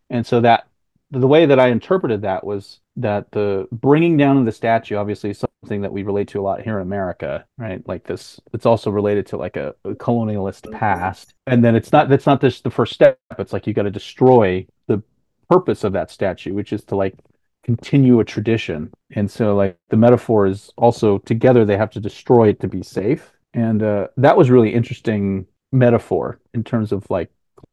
[0.10, 0.68] And so that
[1.14, 5.32] the way that i interpreted that was that the bringing down of the statue obviously
[5.32, 7.86] is something that we relate to a lot here in america right?
[7.86, 11.34] Like this it's also related to like a, a colonialist past.
[11.48, 13.20] And then it's not that's not just the first step.
[13.38, 15.04] It's like you got to destroy the
[15.52, 17.16] purpose of that statue, which is to like
[17.64, 18.92] continue a tradition.
[19.12, 22.82] And so like the metaphor is also together they have to destroy it to be
[22.82, 23.32] safe.
[23.54, 27.30] And uh, that was really interesting metaphor in terms of like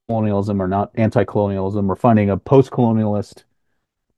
[0.09, 3.45] colonialism or not anti-colonialism or finding a post-colonialist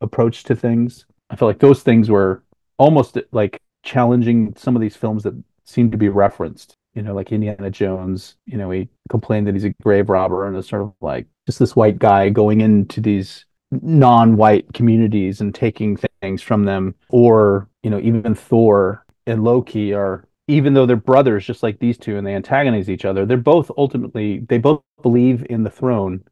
[0.00, 1.04] approach to things.
[1.28, 2.42] I feel like those things were
[2.78, 5.34] almost like challenging some of these films that
[5.66, 9.64] seem to be referenced you know, like Indiana Jones, you know, he complained that he's
[9.64, 13.46] a grave robber and it's sort of like just this white guy going into these
[13.70, 20.24] non-white communities and taking things from them or you know even thor and loki are
[20.48, 23.70] even though they're brothers just like these two and they antagonize each other they're both
[23.76, 26.24] ultimately they both believe in the throne.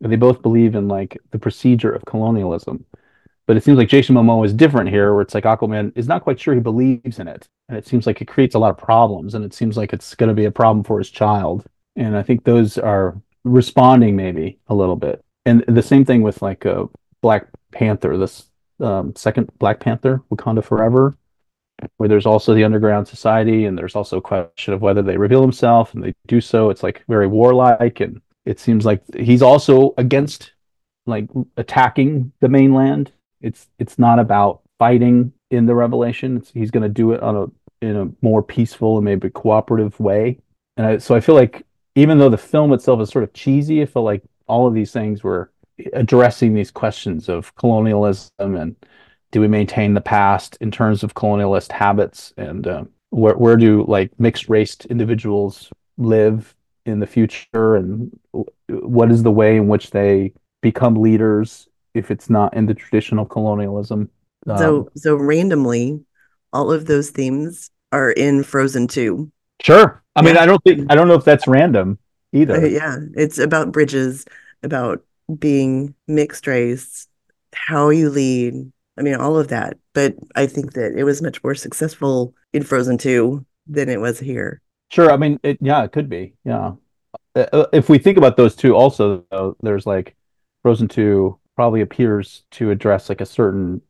[0.00, 2.84] They both believe in like the procedure of colonialism.
[3.46, 6.22] But it seems like jason momoa is different here where it's like aquaman is not
[6.22, 7.48] quite sure he believes in it.
[7.68, 10.14] And it seems like it creates a lot of problems and it seems like it's
[10.14, 11.64] going to be a problem for his child.
[11.96, 16.42] And i think those are responding maybe a little bit and the same thing with
[16.42, 16.84] like uh,
[17.20, 18.46] Black Panther, this
[18.80, 21.16] um, second Black Panther, Wakanda Forever,
[21.96, 25.42] where there's also the underground society, and there's also a question of whether they reveal
[25.42, 26.70] himself, and they do so.
[26.70, 30.52] It's like very warlike, and it seems like he's also against
[31.06, 33.12] like attacking the mainland.
[33.40, 36.38] It's it's not about fighting in the revelation.
[36.38, 37.46] It's, he's going to do it on a
[37.84, 40.38] in a more peaceful and maybe cooperative way.
[40.76, 43.82] And I, so I feel like even though the film itself is sort of cheesy,
[43.82, 45.50] I feel like all of these things were
[45.92, 48.76] addressing these questions of colonialism and
[49.32, 52.32] do we maintain the past in terms of colonialist habits?
[52.36, 56.54] And uh, where, where do like mixed race individuals live
[56.86, 57.74] in the future?
[57.74, 58.16] And
[58.68, 63.26] what is the way in which they become leaders if it's not in the traditional
[63.26, 64.08] colonialism?
[64.46, 66.00] Um, so so randomly
[66.52, 69.30] all of those themes are in frozen 2
[69.62, 70.02] sure.
[70.14, 70.26] I yeah.
[70.26, 71.98] mean i don't think i don't know if that's random
[72.34, 72.56] either.
[72.56, 74.26] Uh, yeah, it's about bridges,
[74.62, 75.02] about
[75.38, 77.06] being mixed race,
[77.54, 78.70] how you lead.
[78.98, 79.78] I mean, all of that.
[79.94, 84.18] But I think that it was much more successful in Frozen 2 than it was
[84.18, 84.60] here.
[84.90, 85.10] Sure.
[85.10, 86.34] I mean, it, yeah, it could be.
[86.44, 86.72] Yeah.
[87.34, 90.14] Uh, uh, if we think about those two also, though, there's like
[90.62, 93.80] Frozen 2 probably appears to address like a certain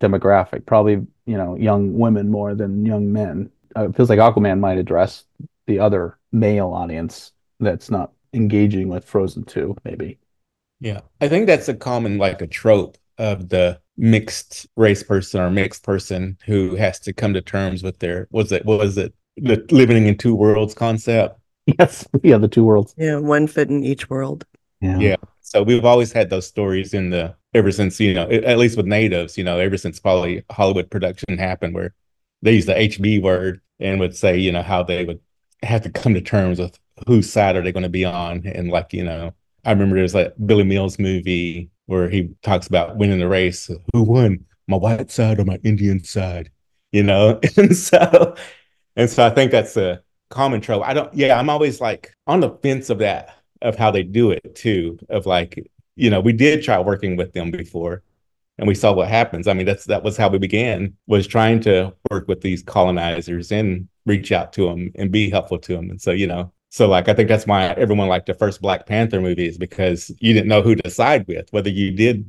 [0.00, 0.94] demographic, probably,
[1.26, 3.50] you know, young women more than young men.
[3.76, 5.24] Uh, it feels like Aquaman might address
[5.66, 10.18] the other male audience that's not engaging with Frozen 2, maybe.
[10.80, 11.00] Yeah.
[11.20, 15.84] I think that's a common like a trope of the mixed race person or mixed
[15.84, 20.06] person who has to come to terms with their was it was it the living
[20.06, 21.38] in two worlds concept?
[21.66, 22.06] Yes.
[22.22, 22.94] Yeah, the two worlds.
[22.98, 24.44] Yeah, one foot in each world.
[24.80, 24.98] Yeah.
[24.98, 25.16] Yeah.
[25.40, 28.86] So we've always had those stories in the ever since, you know, at least with
[28.86, 31.94] natives, you know, ever since probably Hollywood production happened where
[32.42, 35.20] they use the HB word and would say, you know, how they would
[35.62, 38.46] have to come to terms with whose side are they going to be on?
[38.46, 39.32] And like, you know,
[39.64, 43.70] I remember there's like Billy Mills movie where he talks about winning the race.
[43.92, 44.44] Who won?
[44.66, 46.50] My white side or my Indian side?
[46.92, 47.40] You know?
[47.56, 48.34] And so
[48.96, 50.82] and so I think that's a common trope.
[50.86, 54.30] I don't yeah, I'm always like on the fence of that, of how they do
[54.30, 54.98] it too.
[55.08, 58.02] Of like, you know, we did try working with them before
[58.58, 59.48] and we saw what happens.
[59.48, 63.50] I mean, that's that was how we began was trying to work with these colonizers
[63.50, 65.90] and reach out to them and be helpful to them.
[65.90, 68.84] And so, you know, so like I think that's why everyone liked the first Black
[68.84, 72.28] Panther movie is because you didn't know who to side with, whether you did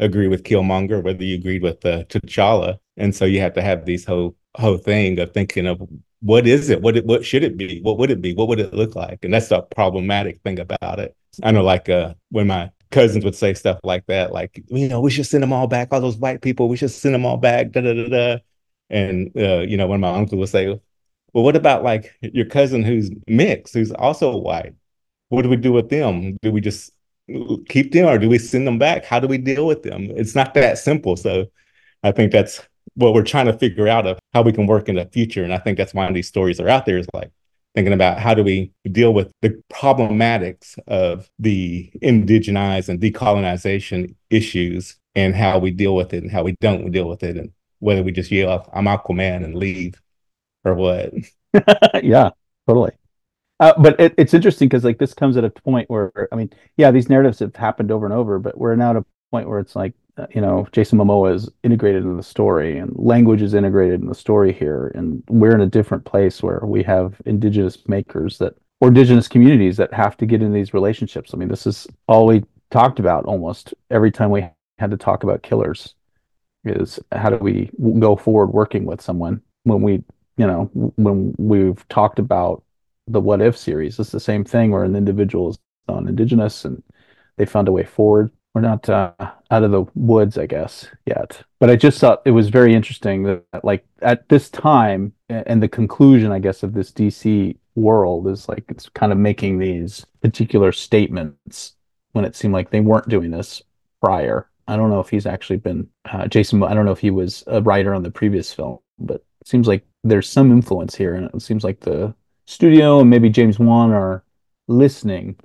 [0.00, 3.86] agree with Killmonger, whether you agreed with uh, T'Challa, and so you have to have
[3.86, 5.80] these whole whole thing of thinking of
[6.20, 8.60] what is it, what it, what should it be, what would it be, what would
[8.60, 11.16] it look like, and that's the problematic thing about it.
[11.42, 15.00] I know, like uh, when my cousins would say stuff like that, like you know,
[15.00, 17.38] we should send them all back, all those white people, we should send them all
[17.38, 18.38] back, da da da da.
[18.90, 20.78] And uh, you know, when my uncle would say,
[21.36, 24.72] well, what about like your cousin who's mixed, who's also white?
[25.28, 26.38] What do we do with them?
[26.40, 26.92] Do we just
[27.68, 29.04] keep them or do we send them back?
[29.04, 30.10] How do we deal with them?
[30.16, 31.14] It's not that simple.
[31.14, 31.44] So
[32.02, 34.94] I think that's what we're trying to figure out of how we can work in
[34.94, 35.44] the future.
[35.44, 37.30] And I think that's why these stories are out there is like
[37.74, 44.96] thinking about how do we deal with the problematics of the indigenized and decolonization issues
[45.14, 48.02] and how we deal with it and how we don't deal with it and whether
[48.02, 50.00] we just yell, I'm Aquaman and leave
[50.66, 51.14] or what?
[52.02, 52.30] yeah,
[52.68, 52.92] totally.
[53.58, 56.50] Uh, but it, it's interesting because like this comes at a point where I mean,
[56.76, 59.60] yeah, these narratives have happened over and over, but we're now at a point where
[59.60, 63.54] it's like uh, you know Jason Momoa is integrated in the story and language is
[63.54, 67.78] integrated in the story here, and we're in a different place where we have indigenous
[67.88, 71.32] makers that or indigenous communities that have to get in these relationships.
[71.32, 74.46] I mean, this is all we talked about almost every time we
[74.78, 75.94] had to talk about killers
[76.64, 80.02] is how do we go forward working with someone when we
[80.36, 82.62] you know, when we've talked about
[83.06, 86.82] the What If series, it's the same thing where an individual is on indigenous and
[87.36, 88.30] they found a way forward.
[88.54, 89.12] We're not uh,
[89.50, 91.42] out of the woods, I guess, yet.
[91.60, 95.68] But I just thought it was very interesting that, like, at this time, and the
[95.68, 100.72] conclusion, I guess, of this DC world is like it's kind of making these particular
[100.72, 101.74] statements
[102.12, 103.62] when it seemed like they weren't doing this
[104.02, 104.48] prior.
[104.66, 106.62] I don't know if he's actually been uh, Jason.
[106.62, 109.68] I don't know if he was a writer on the previous film, but it seems
[109.68, 112.14] like there's some influence here, and it seems like the
[112.46, 114.24] studio and maybe James Wan are
[114.68, 115.36] listening,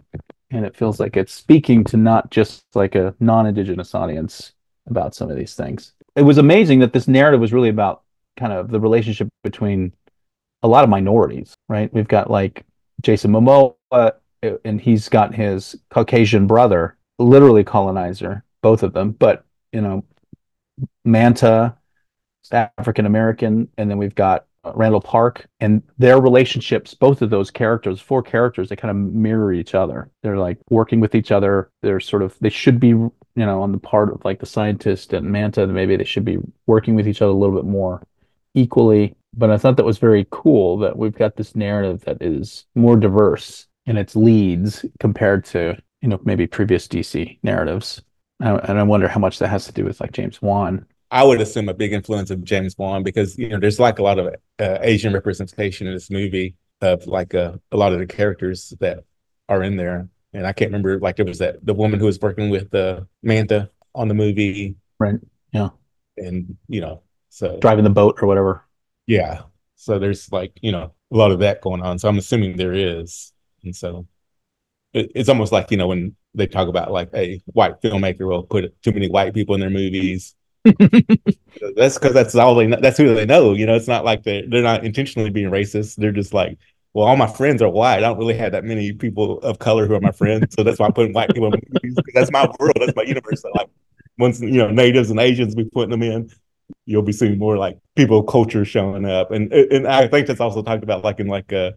[0.51, 4.53] and it feels like it's speaking to not just like a non-indigenous audience
[4.87, 5.93] about some of these things.
[6.15, 8.03] It was amazing that this narrative was really about
[8.37, 9.93] kind of the relationship between
[10.63, 11.91] a lot of minorities, right?
[11.93, 12.65] We've got like
[13.01, 14.11] Jason Momoa, uh,
[14.63, 20.03] and he's got his Caucasian brother, literally colonizer, both of them, but you know,
[21.05, 21.77] Manta,
[22.51, 27.49] African American, and then we've got Uh, Randall Park and their relationships, both of those
[27.49, 30.11] characters, four characters, they kind of mirror each other.
[30.21, 31.71] They're like working with each other.
[31.81, 35.13] They're sort of, they should be, you know, on the part of like the scientist
[35.13, 38.03] and Manta, maybe they should be working with each other a little bit more
[38.53, 39.15] equally.
[39.33, 42.97] But I thought that was very cool that we've got this narrative that is more
[42.97, 48.01] diverse in its leads compared to, you know, maybe previous DC narratives.
[48.39, 51.41] And I wonder how much that has to do with like James Wan I would
[51.41, 54.33] assume a big influence of James Wan because you know there's like a lot of
[54.59, 59.03] uh, Asian representation in this movie of like uh, a lot of the characters that
[59.49, 62.19] are in there, and I can't remember like there was that the woman who was
[62.19, 65.19] working with uh, Manta on the movie, right?
[65.51, 65.69] Yeah,
[66.15, 68.65] and you know so driving the boat or whatever.
[69.05, 69.41] Yeah,
[69.75, 71.99] so there's like you know a lot of that going on.
[71.99, 73.33] So I'm assuming there is,
[73.65, 74.07] and so
[74.93, 78.43] it, it's almost like you know when they talk about like a white filmmaker will
[78.43, 80.35] put too many white people in their movies
[81.75, 82.77] that's because that's all they know.
[82.79, 83.53] That's who they know.
[83.53, 85.95] You know, it's not like they're they're not intentionally being racist.
[85.95, 86.57] They're just like,
[86.93, 87.97] well, all my friends are white.
[87.97, 90.77] I don't really have that many people of color who are my friends, so that's
[90.79, 91.95] why I'm putting white people in movies.
[92.13, 92.77] That's my world.
[92.79, 93.41] That's my universe.
[93.41, 93.69] So like,
[94.19, 96.29] once you know natives and Asians, we putting them in.
[96.85, 100.61] You'll be seeing more like people culture showing up, and and I think that's also
[100.61, 101.71] talked about like in like uh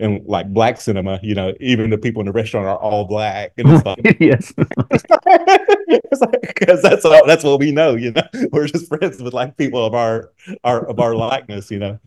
[0.00, 3.52] in like black cinema, you know, even the people in the restaurant are all black,
[3.58, 8.22] and it's like yes, it's like because that's all that's what we know, you know.
[8.52, 10.32] We're just friends with like people of our
[10.64, 11.98] our of our likeness, you know.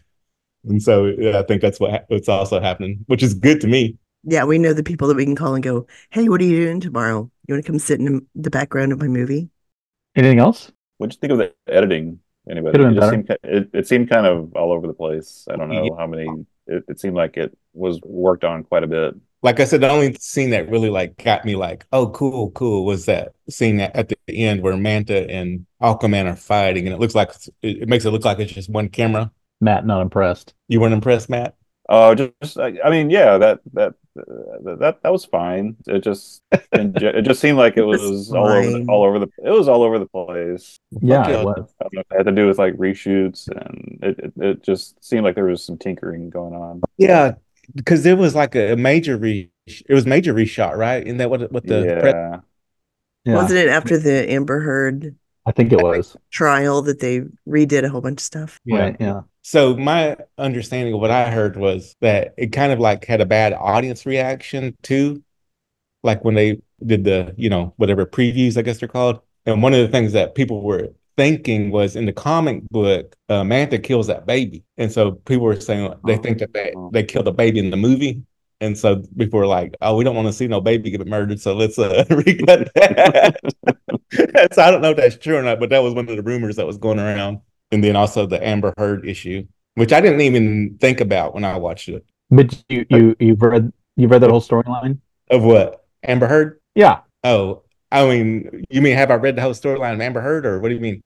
[0.63, 3.97] And so yeah, I think that's what what's also happening, which is good to me.
[4.23, 6.65] Yeah, we know the people that we can call and go, "Hey, what are you
[6.65, 7.29] doing tomorrow?
[7.47, 9.49] You want to come sit in the background of my movie?"
[10.15, 10.71] Anything else?
[10.97, 12.19] What'd you think of the editing?
[12.49, 12.83] Anybody?
[12.83, 15.47] It, seemed, it, it seemed kind of all over the place.
[15.49, 18.87] I don't know how many it, it seemed like it was worked on quite a
[18.87, 19.15] bit.
[19.43, 22.85] Like I said, the only scene that really like got me like, oh, cool, cool,
[22.85, 26.99] was that scene that at the end where Manta and Aquaman are fighting, and it
[26.99, 27.31] looks like
[27.63, 29.31] it, makes it look like it's just one camera.
[29.59, 30.53] Matt, not impressed.
[30.67, 31.55] You weren't impressed, Matt?
[31.91, 35.75] Oh, uh, just I, I mean, yeah, that that that that was fine.
[35.87, 39.49] It just it just seemed like it was all over the, all over the it
[39.49, 40.79] was all over the place.
[41.01, 41.73] Yeah, it was.
[41.81, 45.03] I don't know it had to do with like reshoots, and it, it, it just
[45.03, 46.79] seemed like there was some tinkering going on.
[46.95, 47.33] Yeah,
[47.75, 51.05] because it was like a, major re it was major reshot, right?
[51.05, 52.39] In that what what the yeah.
[53.25, 53.35] yeah.
[53.35, 57.89] wasn't it after the Amber Heard I think it was trial that they redid a
[57.89, 58.61] whole bunch of stuff.
[58.63, 59.21] Yeah, right, yeah.
[59.43, 63.25] So my understanding of what I heard was that it kind of like had a
[63.25, 65.23] bad audience reaction too,
[66.03, 69.19] like when they did the you know whatever previews I guess they're called.
[69.45, 73.43] And one of the things that people were thinking was in the comic book, uh,
[73.43, 76.91] Manta kills that baby, and so people were saying they think that they oh.
[76.93, 78.23] they killed a baby in the movie.
[78.59, 81.39] And so people were like, "Oh, we don't want to see no baby get murdered,
[81.39, 83.39] so let's uh, recut that."
[84.53, 86.21] so I don't know if that's true or not, but that was one of the
[86.21, 87.39] rumors that was going around.
[87.71, 91.57] And then also the Amber Heard issue, which I didn't even think about when I
[91.57, 92.05] watched it.
[92.29, 96.59] But you you you've read you've read that whole storyline of what Amber Heard?
[96.75, 97.01] Yeah.
[97.23, 100.59] Oh, I mean, you mean have I read the whole storyline of Amber Heard, or
[100.59, 101.01] what do you mean?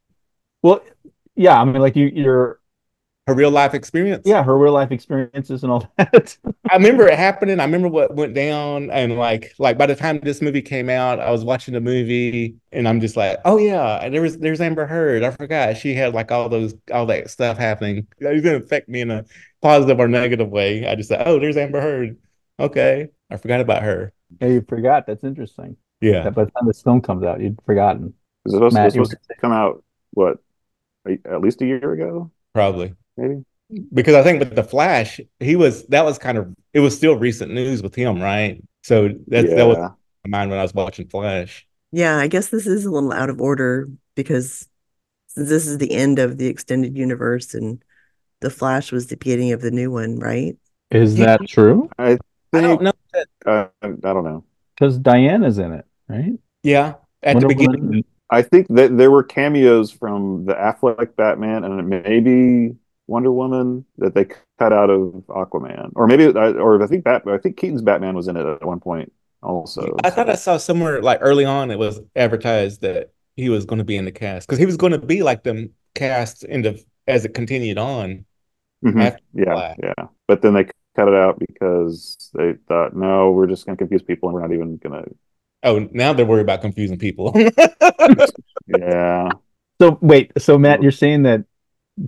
[0.62, 0.82] Well,
[1.36, 2.60] yeah, I mean, like you you're
[3.28, 4.24] her real life experience.
[4.26, 6.38] Yeah, her real life experiences and all that.
[6.70, 7.60] I remember it happening.
[7.60, 11.20] I remember what went down, and like, like by the time this movie came out,
[11.20, 14.62] I was watching the movie, and I'm just like, oh yeah, and there was there's
[14.62, 15.24] Amber Heard.
[15.24, 18.08] I forgot she had like all those all that stuff happening.
[18.20, 19.26] It didn't affect me in a
[19.62, 20.88] positive or negative way.
[20.88, 22.18] I just said, oh, there's Amber Heard.
[22.60, 24.14] Okay, I forgot about her.
[24.40, 25.08] Yeah, you forgot.
[25.08, 25.78] That's interesting.
[26.00, 26.24] Yeah.
[26.24, 28.14] That by the time this film comes out, you'd forgotten.
[28.46, 30.38] Is it supposed, Matt, supposed to come out what
[31.08, 32.32] at least a year ago?
[32.54, 33.44] Probably maybe
[33.94, 37.16] because I think with the Flash, he was that was kind of it was still
[37.16, 38.62] recent news with him, right?
[38.84, 39.56] So that yeah.
[39.56, 41.68] that was my mind when I was watching Flash.
[41.92, 44.68] Yeah, I guess this is a little out of order because
[45.36, 47.84] this is the end of the extended universe and
[48.42, 50.58] the Flash was the beginning of the new one, right?
[50.92, 51.90] Is that true?
[51.98, 52.22] I, think,
[52.54, 52.94] I don't know.
[53.46, 54.44] Uh, I don't know
[54.76, 56.34] because Diana's in it, right?
[56.64, 57.86] Yeah, at Wonder the beginning.
[57.86, 58.06] Woman.
[58.30, 62.76] I think that there were cameos from the Affleck Batman and maybe
[63.08, 64.26] Wonder Woman that they
[64.58, 68.28] cut out of Aquaman, or maybe or I think Bat, I think Keaton's Batman was
[68.28, 69.12] in it at one point
[69.44, 69.96] also.
[70.04, 73.80] I thought I saw somewhere like early on it was advertised that he was going
[73.80, 76.80] to be in the cast because he was going to be like them cast into
[77.08, 78.26] as it continued on.
[78.84, 79.00] Mm-hmm.
[79.34, 80.06] Yeah, yeah.
[80.28, 84.02] But then they cut it out because they thought, no, we're just going to confuse
[84.02, 85.16] people and we're not even going to.
[85.64, 87.36] Oh, now they're worried about confusing people.
[88.68, 89.30] Yeah.
[89.80, 91.46] So wait, so Matt, you're saying that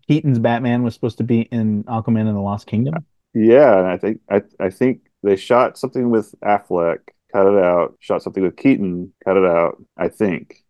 [0.08, 3.06] Keaton's Batman was supposed to be in Aquaman and the Lost Kingdom?
[3.34, 3.78] Yeah.
[3.78, 7.00] And I think, I, I think they shot something with Affleck,
[7.32, 10.64] cut it out, shot something with Keaton, cut it out, I think.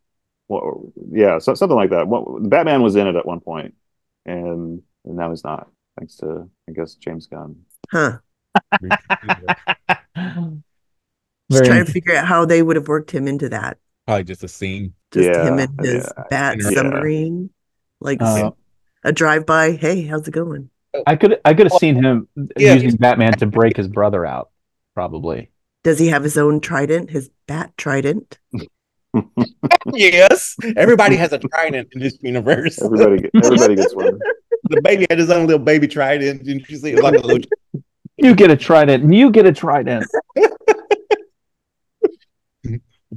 [0.48, 2.08] Well, yeah, so, something like that.
[2.08, 3.74] What, Batman was in it at one point,
[4.26, 7.58] and, and now he's not, thanks to, I guess, James Gunn.
[7.92, 8.20] Huh.
[11.52, 13.78] Just trying to figure out how they would have worked him into that.
[14.06, 14.94] Probably just a scene.
[15.12, 16.70] Just Yeah, him and his yeah, bat yeah.
[16.70, 17.50] submarine.
[18.00, 18.52] Like Uh,
[19.08, 19.72] a drive by.
[19.72, 20.70] Hey, how's it going?
[21.06, 22.28] I could I could have seen him
[22.58, 22.74] Yeah.
[22.74, 24.50] using Batman to break his brother out,
[24.94, 25.50] probably.
[25.84, 27.10] Does he have his own trident?
[27.10, 28.38] His bat trident?
[29.94, 32.82] yes, everybody has a trident in this universe.
[32.82, 34.20] Everybody, everybody gets one.
[34.70, 36.44] the baby had his own little baby trident.
[36.44, 36.92] Didn't you see?
[36.92, 37.48] It like a little
[38.18, 40.06] You get a trident, and you get a trident.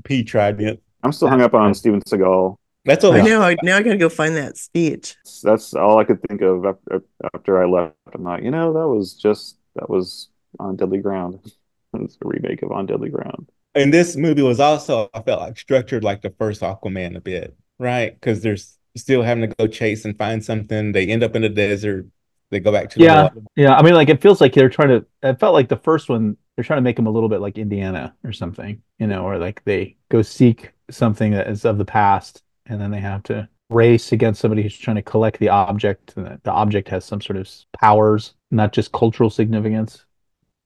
[0.05, 0.80] P trident.
[1.03, 2.57] I'm still hung up on Steven Seagal.
[2.85, 3.12] That's all.
[3.12, 3.43] I only know.
[3.43, 5.16] I, now I gotta go find that speech.
[5.43, 7.05] That's all I could think of after,
[7.35, 7.95] after I left.
[8.14, 10.28] I'm like, you know, that was just that was
[10.59, 11.41] on Deadly Ground.
[11.93, 13.51] It's a remake of On Deadly Ground.
[13.74, 17.57] and this movie was also I felt like structured like the first Aquaman a bit,
[17.81, 18.14] right?
[18.14, 20.93] Because there's still having to go chase and find something.
[20.93, 22.07] They end up in the desert.
[22.53, 23.22] They go back to Yeah.
[23.24, 23.41] water.
[23.57, 25.05] Yeah, I mean, like it feels like they're trying to.
[25.24, 27.59] It felt like the first one they're trying to make them a little bit like
[27.59, 31.85] Indiana or something, you know, or like they go seek something that is of the
[31.85, 36.15] past, and then they have to race against somebody who's trying to collect the object,
[36.17, 37.49] and the object has some sort of
[37.79, 40.05] powers, not just cultural significance.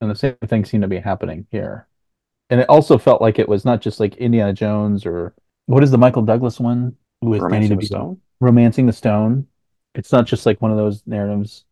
[0.01, 1.87] And the same thing seemed to be happening here.
[2.49, 5.33] And it also felt like it was not just like Indiana Jones or
[5.65, 7.87] what is the Michael Douglas one with Danny Romancing the DeVito?
[7.87, 8.21] Stone.
[8.39, 9.47] romancing the stone
[9.95, 11.65] it's not just like one of those narratives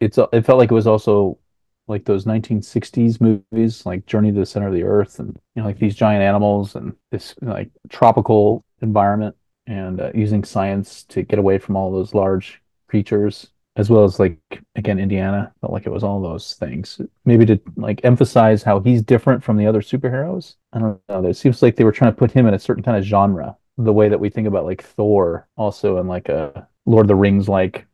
[0.00, 1.38] it's uh, it felt like it was also
[1.86, 5.66] like those 1960s movies like journey to the center of the earth and you know
[5.66, 11.38] like these giant animals and this like tropical environment and uh, using science to get
[11.38, 14.38] away from all those large creatures as well as like
[14.76, 17.00] again indiana felt like it was all those things.
[17.24, 20.54] Maybe to like emphasize how he's different from the other superheroes?
[20.72, 21.24] I don't know.
[21.26, 23.56] It seems like they were trying to put him in a certain kind of genre.
[23.76, 27.16] The way that we think about like thor also in like a lord of the
[27.16, 27.86] rings like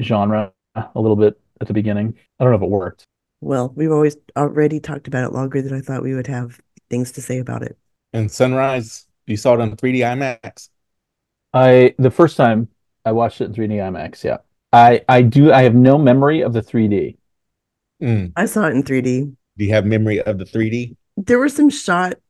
[0.00, 2.14] genre a little bit at the beginning.
[2.38, 3.04] I don't know if it worked.
[3.40, 6.60] Well, we've always already talked about it longer than I thought we would have
[6.90, 7.78] things to say about it.
[8.12, 10.70] And Sunrise, you saw it on 3D IMAX.
[11.54, 12.68] I the first time
[13.04, 14.38] i watched it in 3d imax yeah
[14.72, 17.16] i i do i have no memory of the 3d
[18.02, 18.32] Mm.
[18.36, 19.34] I saw it in 3D.
[19.56, 20.96] Do you have memory of the 3D?
[21.16, 22.20] There were some shots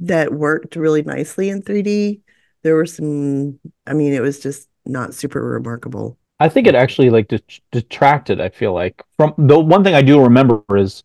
[0.00, 2.20] that worked really nicely in 3D.
[2.62, 6.16] There were some, I mean, it was just not super remarkable.
[6.40, 8.40] I think it actually like det- detracted.
[8.40, 11.02] I feel like from the one thing I do remember is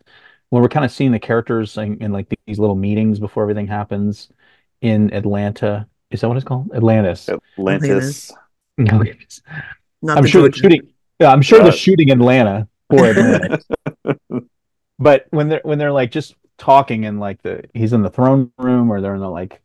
[0.49, 3.67] when we're kind of seeing the characters in, in like these little meetings before everything
[3.67, 4.29] happens
[4.81, 5.87] in Atlanta.
[6.11, 6.69] Is that what it's called?
[6.75, 7.29] Atlantis.
[7.57, 8.31] Atlantis.
[8.79, 9.41] Atlantis.
[10.01, 10.93] Not I'm the sure the Georgia- shooting.
[11.19, 13.65] Yeah, I'm sure Uh, they're shooting Atlanta for Atlantis.
[14.99, 18.51] but when they're when they're like just talking and like the he's in the throne
[18.57, 19.61] room or they're in the like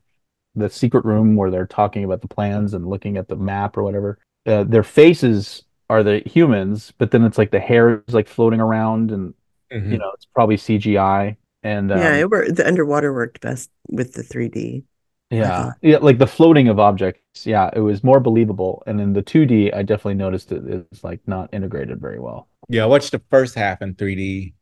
[0.54, 3.82] the secret room where they're talking about the plans and looking at the map or
[3.82, 8.28] whatever uh, their faces are the humans but then it's like the hair is like
[8.28, 9.34] floating around and
[9.72, 9.90] Mhm.
[9.92, 12.54] you know it's probably cgi and um, yeah, it worked.
[12.54, 14.84] The underwater worked best with the 3D.
[15.30, 15.70] Yeah uh-huh.
[15.82, 19.74] yeah like the floating of objects yeah it was more believable and in the 2d
[19.74, 23.54] i definitely noticed it is like not integrated very well Yeah, I watched the first
[23.54, 24.54] half in 3D,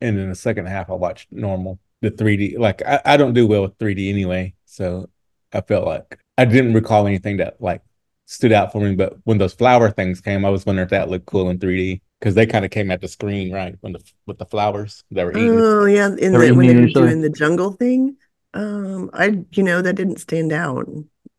[0.00, 1.78] and then the second half I watched normal.
[2.00, 5.08] The 3D, like I, I don't do well with 3D anyway, so
[5.52, 7.82] I felt like I didn't recall anything that like
[8.26, 8.94] stood out for me.
[8.96, 12.00] But when those flower things came, I was wondering if that looked cool in 3D
[12.18, 13.76] because they kind of came at the screen, right?
[13.80, 15.60] When the with the flowers that were eating.
[15.60, 18.16] Oh yeah, in They're the when eating they were doing the jungle thing,
[18.54, 20.86] um, I you know that didn't stand out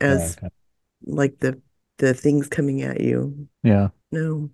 [0.01, 0.49] as Okay.
[1.05, 1.59] like the
[1.99, 3.47] the things coming at you.
[3.64, 4.49] yeah No.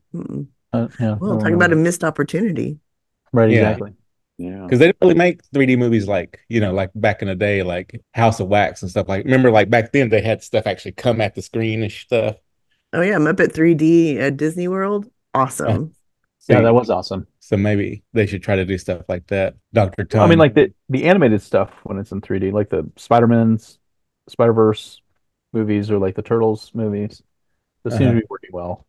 [0.74, 2.80] Uh, yeah Well, don't talk about a missed opportunity.
[3.32, 3.60] right Yeah.
[3.72, 3.93] exactly
[4.38, 4.64] Yeah.
[4.64, 7.64] Because they didn't really make 3D movies like, you know, like back in the day,
[7.64, 9.07] like House of Wax and stuff.
[9.10, 12.36] Like, remember, like back then, they had stuff actually come at the screen and stuff.
[12.93, 15.07] Oh yeah, Muppet 3D at Disney World.
[15.34, 15.93] Awesome.
[16.47, 19.55] yeah So- that was awesome So maybe they should try to do stuff like that.
[19.73, 20.23] Doctor Tongue.
[20.23, 23.79] I mean, like the the animated stuff when it's in 3D, like the Spider-Man's
[24.27, 25.01] Spider Verse
[25.53, 27.23] movies or like the Turtles movies,
[27.83, 28.15] those seem Uh-huh.
[28.15, 28.85] to be working well,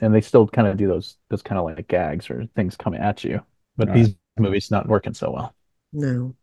[0.00, 3.00] and they still kind of do those those kind of like gags or things coming
[3.00, 3.40] at you.
[3.76, 3.96] But Right.
[3.96, 5.54] these movies not working so well.
[5.92, 6.34] No.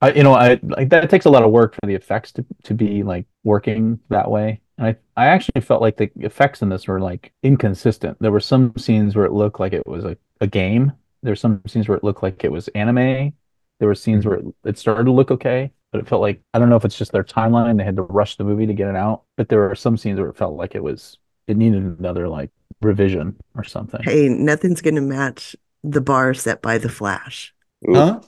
[0.00, 2.46] I you know I like that takes a lot of work for the effects to
[2.64, 4.60] to be like working that way.
[4.78, 8.18] And I I actually felt like the effects in this were like inconsistent.
[8.20, 11.62] There were some scenes where it looked like it was like a game, there's some
[11.66, 13.32] scenes where it looked like it was anime.
[13.78, 14.28] There were scenes mm-hmm.
[14.30, 16.84] where it, it started to look okay, but it felt like I don't know if
[16.84, 17.76] it's just their timeline.
[17.76, 19.22] They had to rush the movie to get it out.
[19.36, 22.50] But there were some scenes where it felt like it was it needed another like
[22.82, 24.02] revision or something.
[24.02, 27.54] Hey, nothing's gonna match the bar set by the Flash.
[27.88, 28.20] Oof, Huh?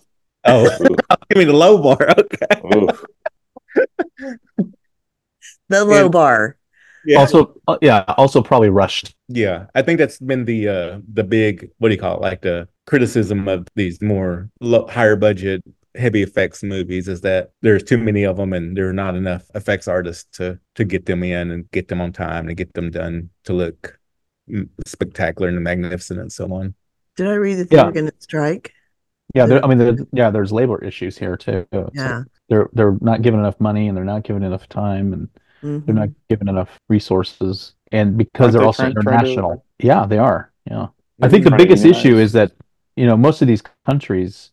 [0.45, 0.79] Oh,
[1.29, 2.09] give me the low bar.
[2.19, 2.97] Okay.
[5.69, 6.09] The low Yeah.
[6.09, 6.57] bar.
[7.07, 7.19] Yeah.
[7.19, 9.15] Also, uh, yeah, also probably rushed.
[9.29, 12.23] Yeah, I think that's been the uh the big what do you call it?
[12.23, 15.63] Like the criticism of these more low, higher budget
[15.97, 19.45] heavy effects movies is that there's too many of them and there are not enough
[19.55, 22.91] effects artists to to get them in and get them on time and get them
[22.91, 23.99] done to look
[24.49, 26.75] mm, spectacular and magnificent and so on.
[27.17, 27.87] Did I read that they Yeah.
[27.87, 28.73] were gonna strike?
[29.35, 31.67] Yeah, there, I mean, there, yeah, there's labor issues here too.
[31.73, 32.23] So Yeah.
[32.49, 35.29] they're they're not given enough money and they're not given enough time and
[35.63, 35.95] they're Mhm.
[35.95, 39.65] not given enough resources and because Aren't they're they also trying- trying to- international.
[39.79, 40.51] Yeah, they are.
[40.71, 40.89] Yeah.
[41.23, 42.53] I think the biggest issue is that
[42.97, 44.53] you know most of these countries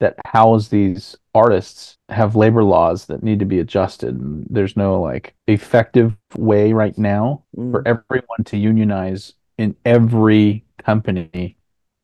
[0.00, 5.00] that house these artists have labor laws that need to be adjusted and there's no
[5.00, 7.86] like effective way right now for Mm.
[7.86, 11.56] everyone to unionize in every company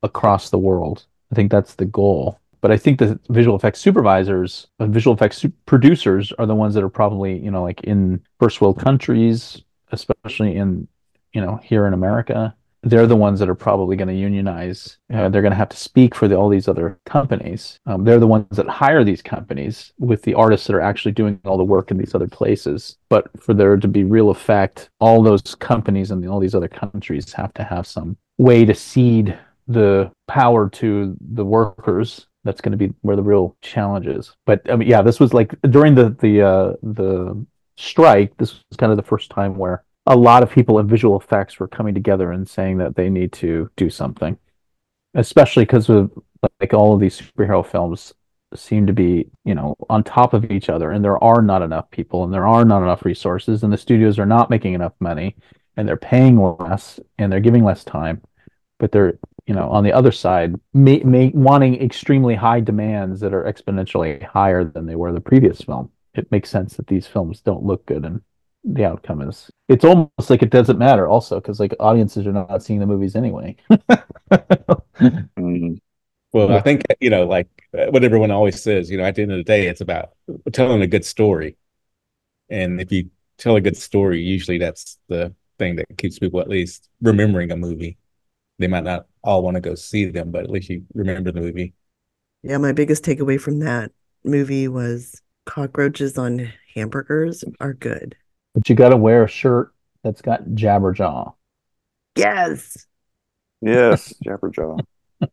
[0.04, 1.06] across the world.
[1.32, 2.38] I think that's the goal.
[2.60, 6.74] But I think the visual effects supervisors and visual effects su- producers are the ones
[6.74, 10.88] that are probably, you know, like in first world countries, especially in,
[11.32, 12.54] you know, here in America.
[12.84, 14.98] They're the ones that are probably going to unionize.
[15.12, 17.76] Uh, they're going to have to speak for the, all these other companies.
[17.86, 21.40] Um, they're the ones that hire these companies with the artists that are actually doing
[21.44, 22.96] all the work in these other places.
[23.08, 27.32] But for there to be real effect, all those companies and all these other countries
[27.32, 29.36] have to have some way to cede
[29.66, 34.34] the power to the workers that's going to be where the real challenge is.
[34.46, 37.46] But i mean yeah this was like during the the uh the
[37.76, 41.20] strike this was kind of the first time where a lot of people in visual
[41.20, 44.36] effects were coming together and saying that they need to do something
[45.14, 46.10] especially because of
[46.60, 48.14] like all of these superhero films
[48.54, 51.88] seem to be you know on top of each other and there are not enough
[51.90, 55.36] people and there are not enough resources and the studios are not making enough money
[55.76, 58.20] and they're paying less and they're giving less time
[58.78, 59.18] but they're
[59.48, 64.22] you know on the other side may, may, wanting extremely high demands that are exponentially
[64.22, 67.84] higher than they were the previous film it makes sense that these films don't look
[67.86, 68.20] good and
[68.64, 72.62] the outcome is it's almost like it doesn't matter also because like audiences are not
[72.62, 73.56] seeing the movies anyway
[75.00, 75.78] Mm.
[76.32, 79.32] Well, I think you know, like what everyone always says, you know, at the end
[79.32, 80.10] of the day, it's about
[80.52, 81.56] telling a good story.
[82.50, 86.48] And if you tell a good story, usually that's the thing that keeps people at
[86.48, 87.96] least remembering a movie.
[88.58, 91.38] They might not all want to go see them, but at least you remember the
[91.40, 91.74] movie.
[92.42, 93.92] Yeah, my biggest takeaway from that
[94.24, 98.16] movie was cockroaches on hamburgers are good.
[98.54, 99.72] but you got to wear a shirt
[100.02, 101.32] that's got jabberjaw
[102.16, 102.86] Yes.
[103.60, 104.78] Yes, Jabberjaw.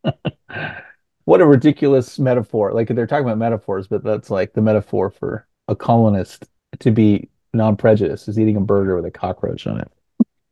[1.25, 5.47] what a ridiculous metaphor like they're talking about metaphors but that's like the metaphor for
[5.67, 6.45] a colonist
[6.79, 9.91] to be non-prejudiced is eating a burger with a cockroach on it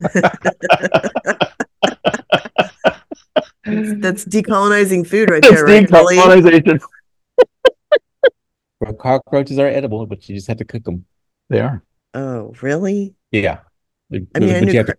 [4.02, 6.82] That's decolonizing food right It's there, right, decolonization.
[8.80, 11.06] Well, cockroaches are edible, but you just have to cook them.
[11.50, 11.82] they are
[12.14, 13.16] Oh, really?
[13.32, 13.60] Yeah.
[14.12, 14.96] I mean, I But knew, you have cri-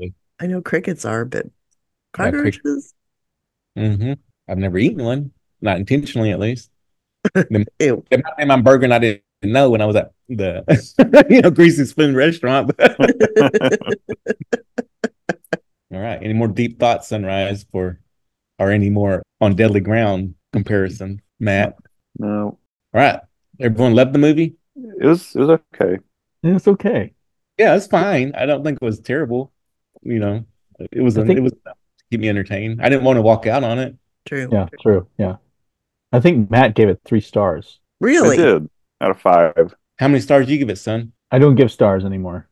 [0.00, 1.50] to- I know crickets are, but Yeah,
[2.32, 2.92] crick- cockroaches?
[3.78, 4.18] Mhm.
[4.48, 6.70] I've never eaten one, not intentionally at least.
[7.78, 8.04] Ew.
[8.10, 11.40] It might be my burger and I didn't know when I was at the you
[11.42, 12.72] know greasy spoon restaurant.
[15.92, 16.20] All right.
[16.22, 18.00] Any more deep thoughts, Sunrise, for
[18.60, 21.76] or any more on deadly ground comparison, Matt?
[22.18, 22.58] No,
[22.94, 23.20] All right.
[23.58, 24.54] Everyone loved the movie?
[24.76, 25.98] it was it was okay.
[26.42, 27.12] it's okay
[27.58, 28.32] Yeah, it's fine.
[28.36, 29.52] I don't think it was terrible.
[30.02, 30.44] You know,
[30.78, 31.74] it was I think- it was to
[32.10, 32.80] keep me entertained.
[32.82, 33.96] I didn't want to walk out on it.
[34.26, 34.48] True.
[34.52, 35.36] yeah true yeah
[36.12, 38.36] i think matt gave it three stars I Really?
[38.36, 38.68] did
[39.00, 39.74] out of five.
[39.98, 41.12] How many stars do you give it, son?
[41.30, 42.46] i don't give stars anymore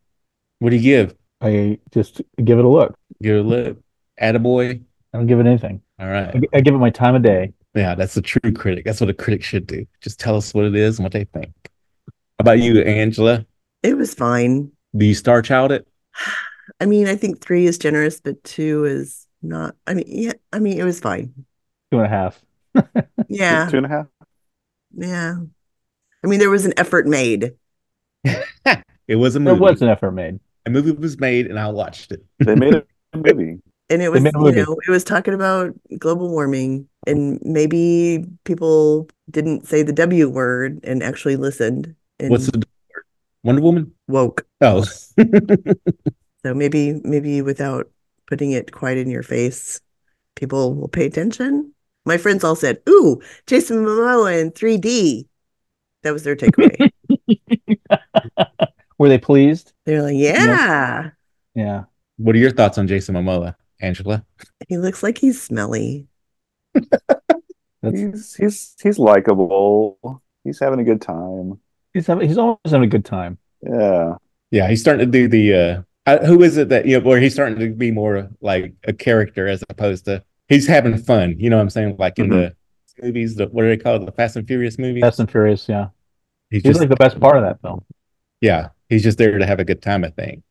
[0.60, 1.14] What do you give?
[1.42, 3.78] i just give it a look Give it a look.
[4.20, 4.80] Attaboy.
[5.12, 6.34] i don't give it anything All right.
[6.34, 8.84] I, I give it my time of day Yeah, that's a true critic.
[8.84, 9.86] That's what a critic should do.
[10.00, 11.52] Just tell us what it is and what they think.
[11.66, 13.44] How about you, Angela?
[13.82, 14.72] It was fine.
[14.96, 15.86] Do you star child it?
[16.80, 19.74] I mean, I think three is generous, but two is not.
[19.86, 21.32] I mean, yeah, I mean, it was fine.
[21.90, 22.40] two and a half
[23.28, 24.06] Yeah, Two and a half.
[24.96, 25.36] yeah.
[26.24, 27.54] I mean, there was an effort made.
[29.08, 32.12] It was a there was an effort made A movie was made and I watched
[32.12, 32.24] it.
[32.38, 32.84] They made a
[33.16, 33.60] movie.
[33.90, 39.66] And it was, you know, it was talking about global warming, and maybe people didn't
[39.66, 43.04] say the W word and actually listened and What's the word?
[43.44, 43.92] Wonder Woman?
[44.08, 44.46] woke.
[44.60, 44.84] Oh.
[46.44, 47.90] So maybe, maybe without
[48.28, 49.80] putting it quite in your face,
[50.36, 51.74] people will pay attention.
[52.06, 55.26] My friends all said, "Ooh, Jason Momoa in 3D."
[56.04, 56.90] That was their takeaway.
[58.98, 59.72] Were they pleased?
[59.84, 61.10] They're like, "Yeah,
[61.54, 61.84] Yeah.
[62.18, 64.24] What are your thoughts on Jason Momoa, Angela?
[64.68, 66.06] he looks like he's smelly."
[67.82, 70.22] He's he's he's likable.
[70.44, 71.60] He's having a good time.
[71.94, 73.38] he's having, he's always having a good time.
[73.62, 74.14] Yeah.
[74.50, 75.54] Yeah, he's starting to do the.
[75.54, 77.06] uh uh, Who is it that you know?
[77.06, 81.36] Where he's starting to be more like a character as opposed to he's having fun.
[81.38, 81.96] You know what I'm saying?
[81.98, 82.56] Like in the
[83.02, 84.06] movies, the what are they called?
[84.06, 85.02] The Fast and Furious movies.
[85.02, 85.88] Fast and Furious, yeah.
[86.50, 87.84] he's He's just like the best part of that film.
[88.40, 90.02] yeah, he's just there to have a good time.
[90.02, 90.42] I think.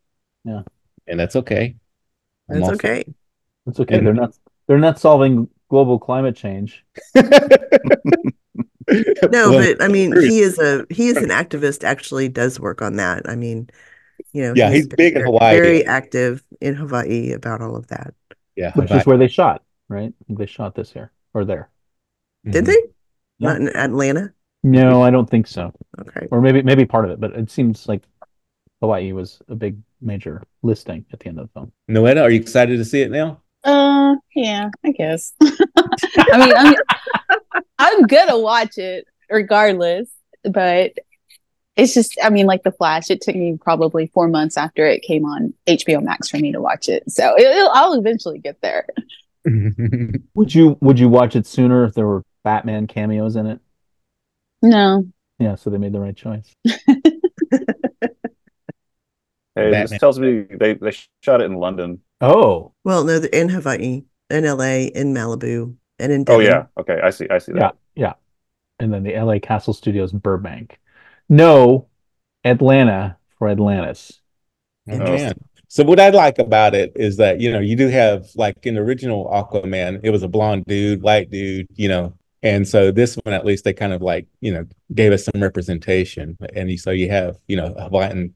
[0.45, 0.61] Yeah.
[1.07, 1.75] and that's okay.
[2.49, 3.03] I'm That's all for okay.
[3.67, 3.97] It's okay.
[3.97, 4.33] And- they're not
[4.67, 6.83] they're not solving global climate change.
[9.31, 11.83] No, but I mean, he is a he is an activist.
[11.83, 13.27] Actually, does work on that.
[13.27, 13.69] I mean,
[14.31, 15.57] you know, Yeah, he's big in Hawaii.
[15.59, 18.13] Very active in Hawaii about all of that.
[18.55, 19.01] yeah, Which Hawaii.
[19.01, 20.13] is where they shot, right?
[20.29, 21.69] They shot this here or there.
[22.49, 22.67] Did Mhm.
[22.67, 22.81] they?
[23.39, 23.49] Yeah.
[23.49, 24.33] Not in Atlanta.
[24.63, 25.73] No, I don't think so.
[25.99, 26.27] Okay.
[26.31, 28.03] Or maybe maybe part of it, but it seems like
[28.81, 31.73] Hawaii was a big major listing at the end of the film.
[31.89, 33.41] Noetta, are you excited to see it now?
[33.67, 35.33] Uh, yeah, I guess.
[35.41, 36.75] I mean, I'm,
[37.79, 40.09] I'm gonna watch it regardless,
[40.43, 40.93] but
[41.75, 45.01] it's just, I mean, like The Flash, it took me probably four months after it
[45.01, 47.03] came on HBO Max for me to watch it.
[47.11, 48.87] So it, it'll, I'll eventually get there.
[50.33, 53.61] Would you would you watch it sooner if there were Batman cameos in it?
[54.61, 55.07] No,
[55.39, 56.53] Yeah, so they made the right choice.
[59.57, 60.91] Hey, this tells me they, they
[61.21, 62.01] shot it in London.
[62.21, 66.65] Oh, Well, no, they're in Hawaii, in LA, in Malibu, and in Oh yeah.
[66.79, 66.99] Okay.
[67.03, 67.27] I see.
[67.29, 67.75] I see yeah, that.
[67.95, 68.07] yeah.
[68.07, 68.13] Yeah.
[68.79, 70.79] And then the LA Castle Studios Burbank.
[71.29, 71.87] No,
[72.43, 74.21] Atlanta for Atlantis.
[74.89, 75.33] Oh, man.
[75.67, 78.75] So what I like about it is that you know you do have like in
[78.75, 83.15] the original Aquaman, it was a blonde dude, white dude, you know, and so this
[83.23, 86.91] one at least they kind of like you know gave us some representation, and so
[86.91, 88.33] you have you know a Hawaiian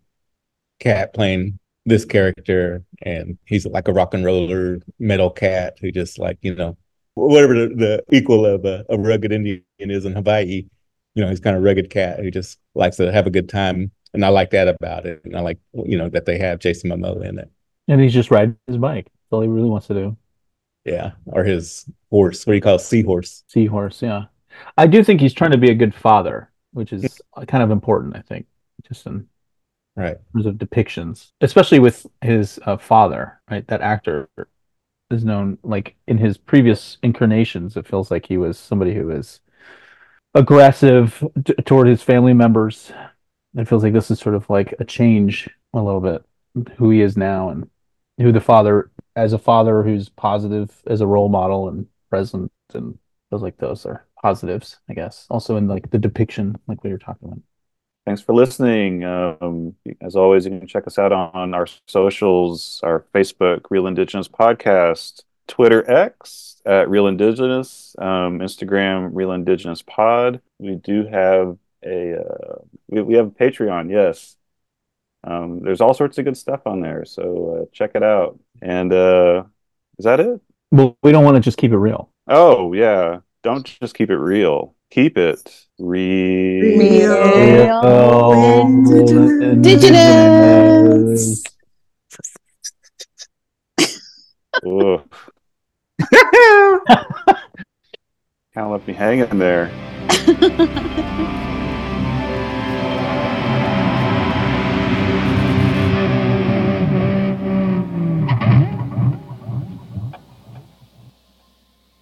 [0.79, 6.19] cat playing this character, and he's like a rock and roller metal cat who just
[6.19, 6.77] like you know
[7.13, 10.65] whatever the, the equal of a, a rugged Indian is in Hawaii,
[11.15, 13.91] you know, he's kind of rugged cat who just likes to have a good time.
[14.13, 15.21] And I like that about it.
[15.25, 17.49] And I like, you know, that they have Jason Momoa in it.
[17.87, 19.05] And he's just riding his bike.
[19.05, 20.17] That's all he really wants to do.
[20.85, 21.11] Yeah.
[21.25, 22.45] Or his horse.
[22.45, 22.81] What do you call it?
[22.81, 23.43] Seahorse.
[23.47, 24.25] Seahorse, yeah.
[24.77, 28.15] I do think he's trying to be a good father, which is kind of important,
[28.15, 28.47] I think,
[28.87, 29.27] just in
[29.95, 30.17] Right.
[30.33, 33.67] terms of depictions, especially with his uh, father, right?
[33.67, 34.29] That actor
[35.09, 39.41] is known, like in his previous incarnations, it feels like he was somebody who is
[40.33, 42.91] aggressive t- toward his family members.
[43.55, 46.23] It feels like this is sort of like a change a little bit,
[46.77, 47.69] who he is now and
[48.17, 52.97] who the father, as a father who's positive as a role model and present, and
[53.29, 55.27] feels like those are positives, I guess.
[55.29, 57.39] Also in like the depiction, like we were talking about.
[58.05, 59.03] Thanks for listening.
[59.03, 64.27] Um, as always, you can check us out on our socials, our Facebook, Real Indigenous
[64.27, 70.41] Podcast, Twitter X at Real Indigenous, um, Instagram, Real Indigenous Pod.
[70.57, 72.55] We do have a uh,
[72.87, 74.35] we, we have a Patreon, yes.
[75.23, 78.39] Um, there's all sorts of good stuff on there, so uh, check it out.
[78.63, 79.43] And uh,
[79.99, 80.41] is that it?
[80.71, 82.09] Well, we don't want to just keep it real.
[82.27, 84.73] Oh yeah, don't just keep it real.
[84.91, 86.77] Keep it real.
[86.77, 87.81] Real.
[89.41, 91.41] Indigenous.
[94.67, 95.01] Oof.
[98.53, 99.71] Kind of left me hanging there.